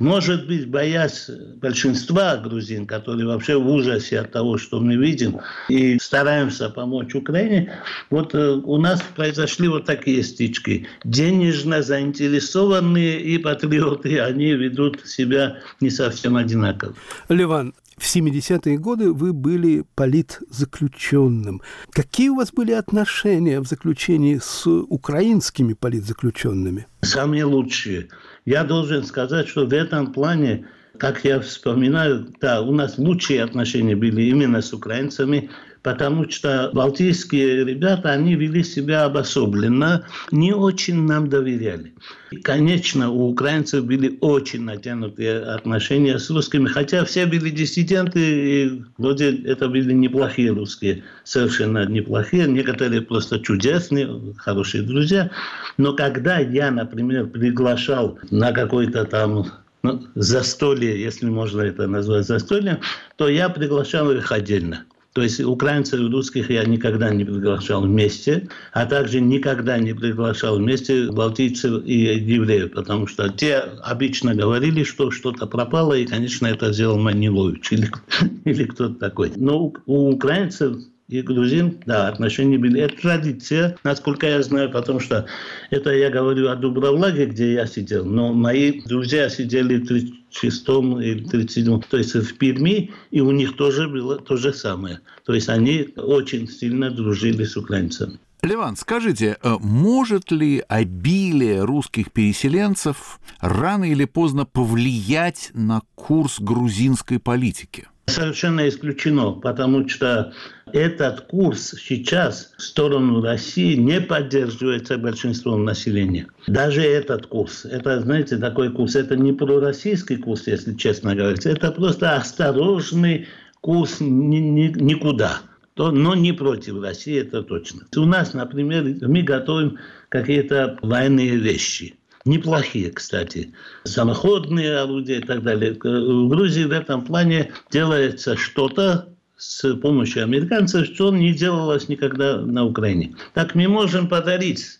может 0.00 0.46
быть, 0.48 0.68
боясь 0.68 1.30
большинства 1.56 2.36
грузин, 2.38 2.86
которые 2.86 3.26
вообще 3.26 3.56
в 3.56 3.68
ужасе 3.68 4.20
от 4.20 4.32
того, 4.32 4.58
что 4.58 4.80
мы 4.80 4.96
видим, 4.96 5.38
и 5.68 5.98
стараемся 6.00 6.70
помочь 6.70 7.14
Украине, 7.14 7.70
вот 8.08 8.34
э, 8.34 8.52
у 8.64 8.78
нас 8.78 9.02
произошли 9.14 9.68
вот 9.68 9.84
такие 9.84 10.24
стычки. 10.24 10.86
Денежно 11.04 11.82
заинтересованные 11.82 13.20
и 13.20 13.38
патриоты, 13.38 14.20
они 14.20 14.54
ведут 14.54 15.06
себя 15.06 15.58
не 15.80 15.90
совсем 15.90 16.36
одинаково. 16.36 16.94
Ливан, 17.28 17.74
в 18.00 18.04
70-е 18.04 18.78
годы 18.78 19.12
вы 19.12 19.34
были 19.34 19.84
политзаключенным. 19.94 21.60
Какие 21.90 22.30
у 22.30 22.36
вас 22.36 22.50
были 22.50 22.72
отношения 22.72 23.60
в 23.60 23.66
заключении 23.66 24.40
с 24.42 24.66
украинскими 24.66 25.74
политзаключенными? 25.74 26.86
Самые 27.02 27.44
лучшие. 27.44 28.08
Я 28.50 28.64
должен 28.64 29.04
сказать, 29.04 29.46
что 29.46 29.64
в 29.64 29.72
этом 29.72 30.12
плане 30.12 30.66
как 30.98 31.24
я 31.24 31.38
вспоминаю, 31.38 32.34
да, 32.40 32.62
у 32.62 32.72
нас 32.72 32.98
лучшие 32.98 33.44
отношения 33.44 33.94
были 33.94 34.22
именно 34.22 34.60
с 34.60 34.72
украинцами, 34.72 35.50
потому 35.82 36.28
что 36.28 36.70
балтийские 36.72 37.64
ребята, 37.64 38.10
они 38.10 38.34
вели 38.34 38.62
себя 38.62 39.04
обособленно, 39.04 40.04
не 40.30 40.52
очень 40.52 41.06
нам 41.06 41.28
доверяли. 41.28 41.94
И, 42.30 42.36
конечно, 42.36 43.10
у 43.10 43.30
украинцев 43.30 43.84
были 43.84 44.18
очень 44.20 44.62
натянутые 44.62 45.40
отношения 45.40 46.18
с 46.18 46.30
русскими, 46.30 46.68
хотя 46.68 47.04
все 47.04 47.26
были 47.26 47.50
диссиденты, 47.50 48.20
и 48.20 48.82
вроде 48.98 49.36
это 49.44 49.68
были 49.68 49.92
неплохие 49.92 50.50
русские, 50.50 51.02
совершенно 51.24 51.86
неплохие, 51.86 52.46
некоторые 52.46 53.02
просто 53.02 53.40
чудесные, 53.40 54.34
хорошие 54.36 54.82
друзья. 54.82 55.30
Но 55.76 55.94
когда 55.94 56.38
я, 56.38 56.70
например, 56.70 57.26
приглашал 57.26 58.18
на 58.30 58.52
какой-то 58.52 59.04
там 59.06 59.46
ну, 59.82 60.02
застолье, 60.14 61.00
если 61.00 61.26
можно 61.26 61.62
это 61.62 61.86
назвать 61.86 62.26
застольем, 62.26 62.80
то 63.16 63.28
я 63.28 63.48
приглашал 63.48 64.10
их 64.12 64.30
отдельно. 64.30 64.84
То 65.12 65.22
есть 65.22 65.40
украинцев 65.40 65.98
и 65.98 66.04
русских 66.04 66.50
я 66.50 66.64
никогда 66.64 67.10
не 67.10 67.24
приглашал 67.24 67.82
вместе, 67.82 68.48
а 68.72 68.86
также 68.86 69.20
никогда 69.20 69.78
не 69.78 69.92
приглашал 69.92 70.58
вместе 70.58 71.10
балтийцев 71.10 71.84
и 71.84 71.94
евреев, 71.94 72.72
потому 72.72 73.08
что 73.08 73.28
те 73.28 73.56
обычно 73.82 74.34
говорили, 74.34 74.84
что 74.84 75.10
что-то 75.10 75.46
пропало, 75.46 75.94
и, 75.94 76.06
конечно, 76.06 76.46
это 76.46 76.72
сделал 76.72 76.98
Манилович 76.98 77.72
или, 77.72 77.90
или 78.44 78.64
кто-то 78.64 78.94
такой. 78.94 79.32
Но 79.34 79.72
у 79.86 80.10
украинцев 80.10 80.76
и 81.10 81.22
грузин, 81.22 81.78
да, 81.86 82.08
отношения 82.08 82.58
были. 82.58 82.80
Это 82.80 82.96
традиция, 82.96 83.76
насколько 83.84 84.26
я 84.26 84.42
знаю, 84.42 84.70
потому 84.70 85.00
что 85.00 85.26
это 85.70 85.92
я 85.92 86.10
говорю 86.10 86.48
о 86.48 86.56
Дубровлаге, 86.56 87.26
где 87.26 87.52
я 87.54 87.66
сидел, 87.66 88.04
но 88.04 88.32
мои 88.32 88.80
друзья 88.82 89.28
сидели 89.28 89.76
в 89.78 89.88
36 89.88 90.68
или 91.02 91.24
37 91.24 91.80
то 91.82 91.96
есть 91.96 92.14
в 92.14 92.38
Перми, 92.38 92.90
и 93.10 93.20
у 93.20 93.30
них 93.32 93.56
тоже 93.56 93.88
было 93.88 94.18
то 94.18 94.36
же 94.36 94.52
самое. 94.52 95.00
То 95.24 95.34
есть 95.34 95.48
они 95.48 95.88
очень 95.96 96.48
сильно 96.48 96.90
дружили 96.90 97.44
с 97.44 97.56
украинцами. 97.56 98.18
Леван, 98.42 98.76
скажите, 98.76 99.36
э, 99.42 99.56
может 99.60 100.30
ли 100.30 100.64
обилие 100.66 101.62
русских 101.62 102.10
переселенцев 102.10 103.20
рано 103.40 103.84
или 103.84 104.06
поздно 104.06 104.46
повлиять 104.46 105.50
на 105.52 105.82
курс 105.94 106.40
грузинской 106.40 107.18
политики? 107.18 107.88
Совершенно 108.06 108.66
исключено, 108.66 109.32
потому 109.32 109.88
что 109.88 110.32
этот 110.72 111.22
курс 111.22 111.74
сейчас 111.78 112.52
в 112.56 112.62
сторону 112.62 113.22
России 113.22 113.74
не 113.74 114.00
поддерживается 114.00 114.98
большинством 114.98 115.64
населения. 115.64 116.26
Даже 116.46 116.82
этот 116.82 117.26
курс, 117.26 117.64
это, 117.64 118.00
знаете, 118.00 118.36
такой 118.36 118.70
курс, 118.70 118.96
это 118.96 119.16
не 119.16 119.32
пророссийский 119.32 120.16
курс, 120.16 120.46
если 120.46 120.74
честно 120.74 121.14
говорить, 121.14 121.46
это 121.46 121.70
просто 121.70 122.16
осторожный 122.16 123.28
курс 123.60 124.00
ни, 124.00 124.36
ни, 124.36 124.68
никуда. 124.80 125.40
То, 125.74 125.90
но 125.90 126.14
не 126.14 126.32
против 126.32 126.82
России, 126.82 127.20
это 127.20 127.42
точно. 127.42 127.82
У 127.96 128.04
нас, 128.04 128.34
например, 128.34 128.84
мы 129.02 129.22
готовим 129.22 129.78
какие-то 130.08 130.78
военные 130.82 131.36
вещи– 131.36 131.94
Неплохие, 132.26 132.90
кстати. 132.90 133.54
Самоходные 133.84 134.76
орудия 134.76 135.18
и 135.18 135.22
так 135.22 135.42
далее. 135.42 135.72
В 135.72 136.28
Грузии 136.28 136.64
в 136.64 136.72
этом 136.72 137.02
плане 137.02 137.52
делается 137.70 138.36
что-то 138.36 139.08
с 139.40 139.74
помощью 139.76 140.24
американцев, 140.24 140.86
что 140.86 141.10
не 141.10 141.32
делалось 141.32 141.88
никогда 141.88 142.40
на 142.40 142.64
Украине. 142.66 143.14
Так 143.32 143.54
мы 143.54 143.68
можем 143.68 144.06
подарить 144.06 144.78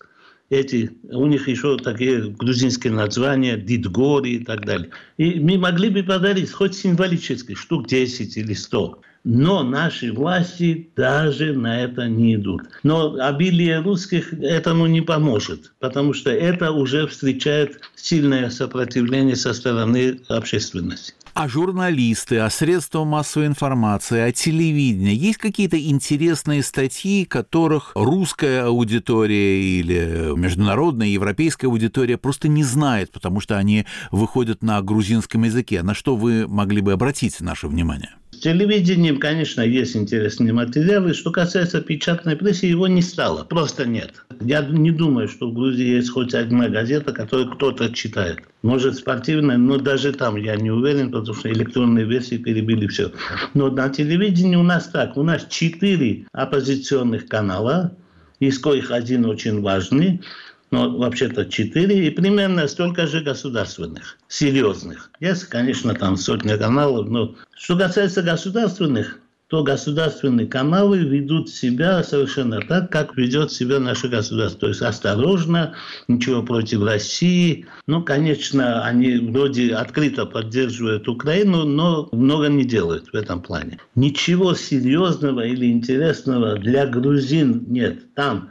эти, 0.51 0.90
у 1.11 1.27
них 1.27 1.49
еще 1.49 1.79
такие 1.79 2.29
грузинские 2.29 2.92
названия, 2.92 3.57
Дидгори 3.57 4.35
и 4.37 4.44
так 4.44 4.66
далее. 4.66 4.90
И 5.16 5.40
мы 5.40 5.57
могли 5.57 5.88
бы 5.88 6.03
подарить 6.03 6.53
хоть 6.53 6.75
символически, 6.75 7.55
штук 7.55 7.87
10 7.87 8.37
или 8.37 8.53
100. 8.53 9.01
Но 9.23 9.62
наши 9.62 10.12
власти 10.12 10.90
даже 10.96 11.53
на 11.53 11.83
это 11.83 12.09
не 12.09 12.35
идут. 12.37 12.62
Но 12.83 13.16
обилие 13.20 13.81
русских 13.81 14.33
этому 14.35 14.87
не 14.87 15.03
поможет, 15.03 15.73
потому 15.79 16.14
что 16.14 16.31
это 16.31 16.73
уже 16.73 17.07
встречает 17.07 17.81
сильное 17.94 18.49
сопротивление 18.51 19.37
со 19.37 19.53
стороны 19.53 20.20
общественности. 20.29 21.14
А 21.34 21.48
журналисты, 21.48 22.38
а 22.38 22.50
средства 22.50 23.04
массовой 23.04 23.46
информации, 23.46 24.20
а 24.20 24.32
телевидение, 24.32 25.14
есть 25.14 25.38
какие-то 25.38 25.80
интересные 25.80 26.62
статьи, 26.62 27.24
которых 27.24 27.92
русская 27.94 28.64
аудитория 28.64 29.62
или 29.62 30.36
международная 30.36 31.08
европейская 31.08 31.68
аудитория 31.68 32.18
просто 32.18 32.48
не 32.48 32.64
знает, 32.64 33.12
потому 33.12 33.40
что 33.40 33.56
они 33.56 33.86
выходят 34.10 34.62
на 34.62 34.80
грузинском 34.82 35.44
языке. 35.44 35.82
На 35.82 35.94
что 35.94 36.16
вы 36.16 36.46
могли 36.48 36.80
бы 36.80 36.92
обратить 36.92 37.40
наше 37.40 37.68
внимание? 37.68 38.19
Телевидением, 38.30 39.18
конечно, 39.18 39.60
есть 39.60 39.96
интересные 39.96 40.52
материалы. 40.52 41.14
Что 41.14 41.30
касается 41.30 41.80
печатной 41.80 42.36
прессы, 42.36 42.66
его 42.66 42.86
не 42.88 43.02
стало. 43.02 43.44
Просто 43.44 43.86
нет. 43.86 44.22
Я 44.40 44.62
не 44.62 44.90
думаю, 44.90 45.28
что 45.28 45.50
в 45.50 45.54
Грузии 45.54 45.96
есть 45.96 46.10
хоть 46.10 46.34
одна 46.34 46.68
газета, 46.68 47.12
которую 47.12 47.50
кто-то 47.52 47.92
читает. 47.92 48.40
Может, 48.62 48.96
спортивная, 48.96 49.56
но 49.56 49.76
даже 49.76 50.12
там 50.12 50.36
я 50.36 50.56
не 50.56 50.70
уверен, 50.70 51.10
потому 51.10 51.34
что 51.34 51.50
электронные 51.50 52.04
версии 52.04 52.36
перебили 52.36 52.86
все. 52.86 53.12
Но 53.54 53.70
на 53.70 53.88
телевидении 53.88 54.56
у 54.56 54.62
нас 54.62 54.88
так. 54.88 55.16
У 55.16 55.22
нас 55.22 55.46
четыре 55.48 56.26
оппозиционных 56.32 57.26
канала, 57.26 57.96
из 58.38 58.58
коих 58.58 58.90
один 58.90 59.26
очень 59.26 59.60
важный 59.60 60.22
но 60.70 60.96
вообще-то 60.96 61.46
четыре, 61.46 62.06
и 62.06 62.11
примерно 62.11 62.68
столько 62.68 63.06
же 63.06 63.20
государственных, 63.20 64.18
серьезных. 64.28 65.11
Есть, 65.20 65.44
конечно, 65.46 65.94
там 65.94 66.16
сотни 66.16 66.56
каналов, 66.56 67.09
но 67.09 67.35
что 67.56 67.76
касается 67.76 68.22
государственных, 68.22 69.20
то 69.50 69.64
государственные 69.64 70.46
каналы 70.46 70.98
ведут 70.98 71.50
себя 71.50 72.04
совершенно 72.04 72.61
так, 72.61 72.92
как 72.92 73.16
ведет 73.16 73.50
себя 73.50 73.80
наше 73.80 74.06
государство. 74.06 74.61
То 74.61 74.68
есть 74.68 74.80
осторожно, 74.80 75.74
ничего 76.06 76.44
против 76.44 76.85
России. 76.85 77.66
Ну, 77.88 78.04
конечно, 78.04 78.85
они 78.85 79.16
вроде 79.16 79.74
открыто 79.74 80.24
поддерживают 80.24 81.09
Украину, 81.09 81.64
но 81.64 82.09
много 82.12 82.46
не 82.46 82.64
делают 82.64 83.09
в 83.09 83.14
этом 83.14 83.42
плане. 83.42 83.80
Ничего 83.96 84.54
серьезного 84.54 85.44
или 85.44 85.66
интересного 85.66 86.56
для 86.56 86.87
грузин 86.87 87.64
нет. 87.66 88.14
Там 88.14 88.50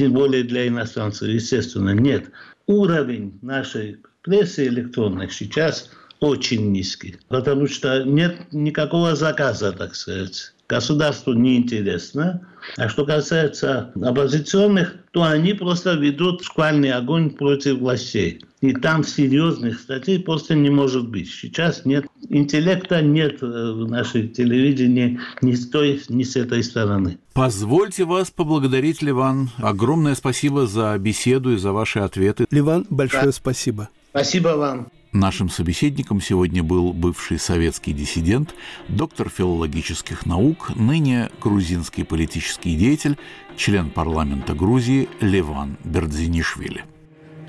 тем 0.00 0.14
более 0.14 0.44
для 0.44 0.66
иностранцев, 0.66 1.28
естественно, 1.28 1.90
нет. 1.90 2.30
Уровень 2.66 3.38
нашей 3.42 3.98
прессы 4.22 4.66
электронной 4.66 5.28
сейчас 5.30 5.90
очень 6.20 6.72
низкий, 6.72 7.18
потому 7.28 7.66
что 7.66 8.02
нет 8.04 8.50
никакого 8.50 9.14
заказа, 9.14 9.72
так 9.72 9.94
сказать. 9.94 10.54
Государству 10.70 11.34
неинтересно. 11.34 12.40
А 12.78 12.88
что 12.88 13.04
касается 13.04 13.92
оппозиционных, 14.02 14.96
то 15.10 15.24
они 15.24 15.52
просто 15.52 15.92
ведут 15.96 16.44
шквальный 16.44 16.92
огонь 16.92 17.28
против 17.28 17.80
властей. 17.80 18.42
И 18.60 18.74
там 18.74 19.04
серьезных 19.04 19.80
статей 19.80 20.18
просто 20.18 20.54
не 20.54 20.68
может 20.68 21.08
быть. 21.08 21.30
Сейчас 21.30 21.86
нет 21.86 22.06
интеллекта, 22.28 23.00
нет 23.00 23.42
э, 23.42 23.46
в 23.46 23.88
нашей 23.88 24.28
телевидении 24.28 25.18
ни 25.40 25.54
с 25.54 25.68
той, 25.68 26.02
ни 26.10 26.24
с 26.24 26.36
этой 26.36 26.62
стороны. 26.62 27.18
Позвольте 27.32 28.04
вас 28.04 28.30
поблагодарить, 28.30 29.00
Ливан. 29.00 29.50
Огромное 29.58 30.14
спасибо 30.14 30.66
за 30.66 30.96
беседу 30.98 31.52
и 31.52 31.56
за 31.56 31.72
ваши 31.72 32.00
ответы. 32.00 32.46
Ливан, 32.50 32.86
большое 32.90 33.26
да. 33.26 33.32
спасибо. 33.32 33.88
Спасибо 34.10 34.48
вам. 34.48 34.88
Нашим 35.12 35.48
собеседником 35.48 36.20
сегодня 36.20 36.62
был 36.62 36.92
бывший 36.92 37.38
советский 37.38 37.92
диссидент, 37.92 38.54
доктор 38.88 39.28
филологических 39.28 40.24
наук, 40.24 40.70
ныне 40.76 41.30
грузинский 41.42 42.04
политический 42.04 42.76
деятель, 42.76 43.16
член 43.56 43.90
парламента 43.90 44.54
Грузии 44.54 45.08
Леван 45.20 45.78
Бердзинишвили. 45.82 46.84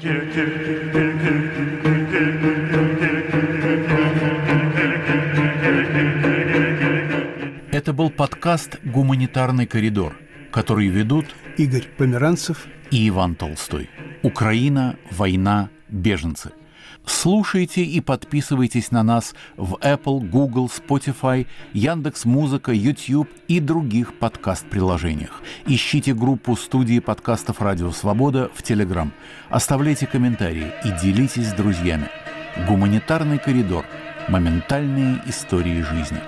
Это 0.04 0.34
был 7.94 8.10
подкаст 8.10 8.80
«Гуманитарный 8.84 9.68
коридор», 9.68 10.18
который 10.52 10.88
ведут 10.88 11.28
Игорь 11.58 11.88
Померанцев 11.98 12.66
и 12.90 13.08
Иван 13.10 13.36
Толстой. 13.36 13.92
Украина, 14.24 14.96
война, 15.12 15.70
беженцы– 15.88 16.50
Слушайте 17.06 17.84
и 17.84 18.00
подписывайтесь 18.00 18.92
на 18.92 19.04
нас 19.04 19.34
в 19.58 19.76
Apple, 19.76 20.20
Google, 20.28 20.68
Spotify, 20.68 21.48
Яндекс 21.74 22.26
Музыка, 22.26 22.72
YouTube 22.72 23.30
и 23.48 23.60
других 23.60 24.14
подкаст-приложениях. 24.14 25.42
Ищите 25.66 26.14
группу 26.14 26.56
студии 26.56 27.00
подкастов 27.00 27.62
«Радио 27.62 27.92
Свобода» 27.92 28.50
в 28.54 28.62
Telegram. 28.62 29.10
Оставляйте 29.50 30.08
комментарии 30.08 30.72
и 30.86 30.92
делитесь 31.02 31.50
с 31.50 31.54
друзьями. 31.54 32.10
Гуманитарный 32.68 33.40
коридор. 33.40 33.86
Моментальные 34.28 35.22
истории 35.26 35.82
жизни. 35.82 36.22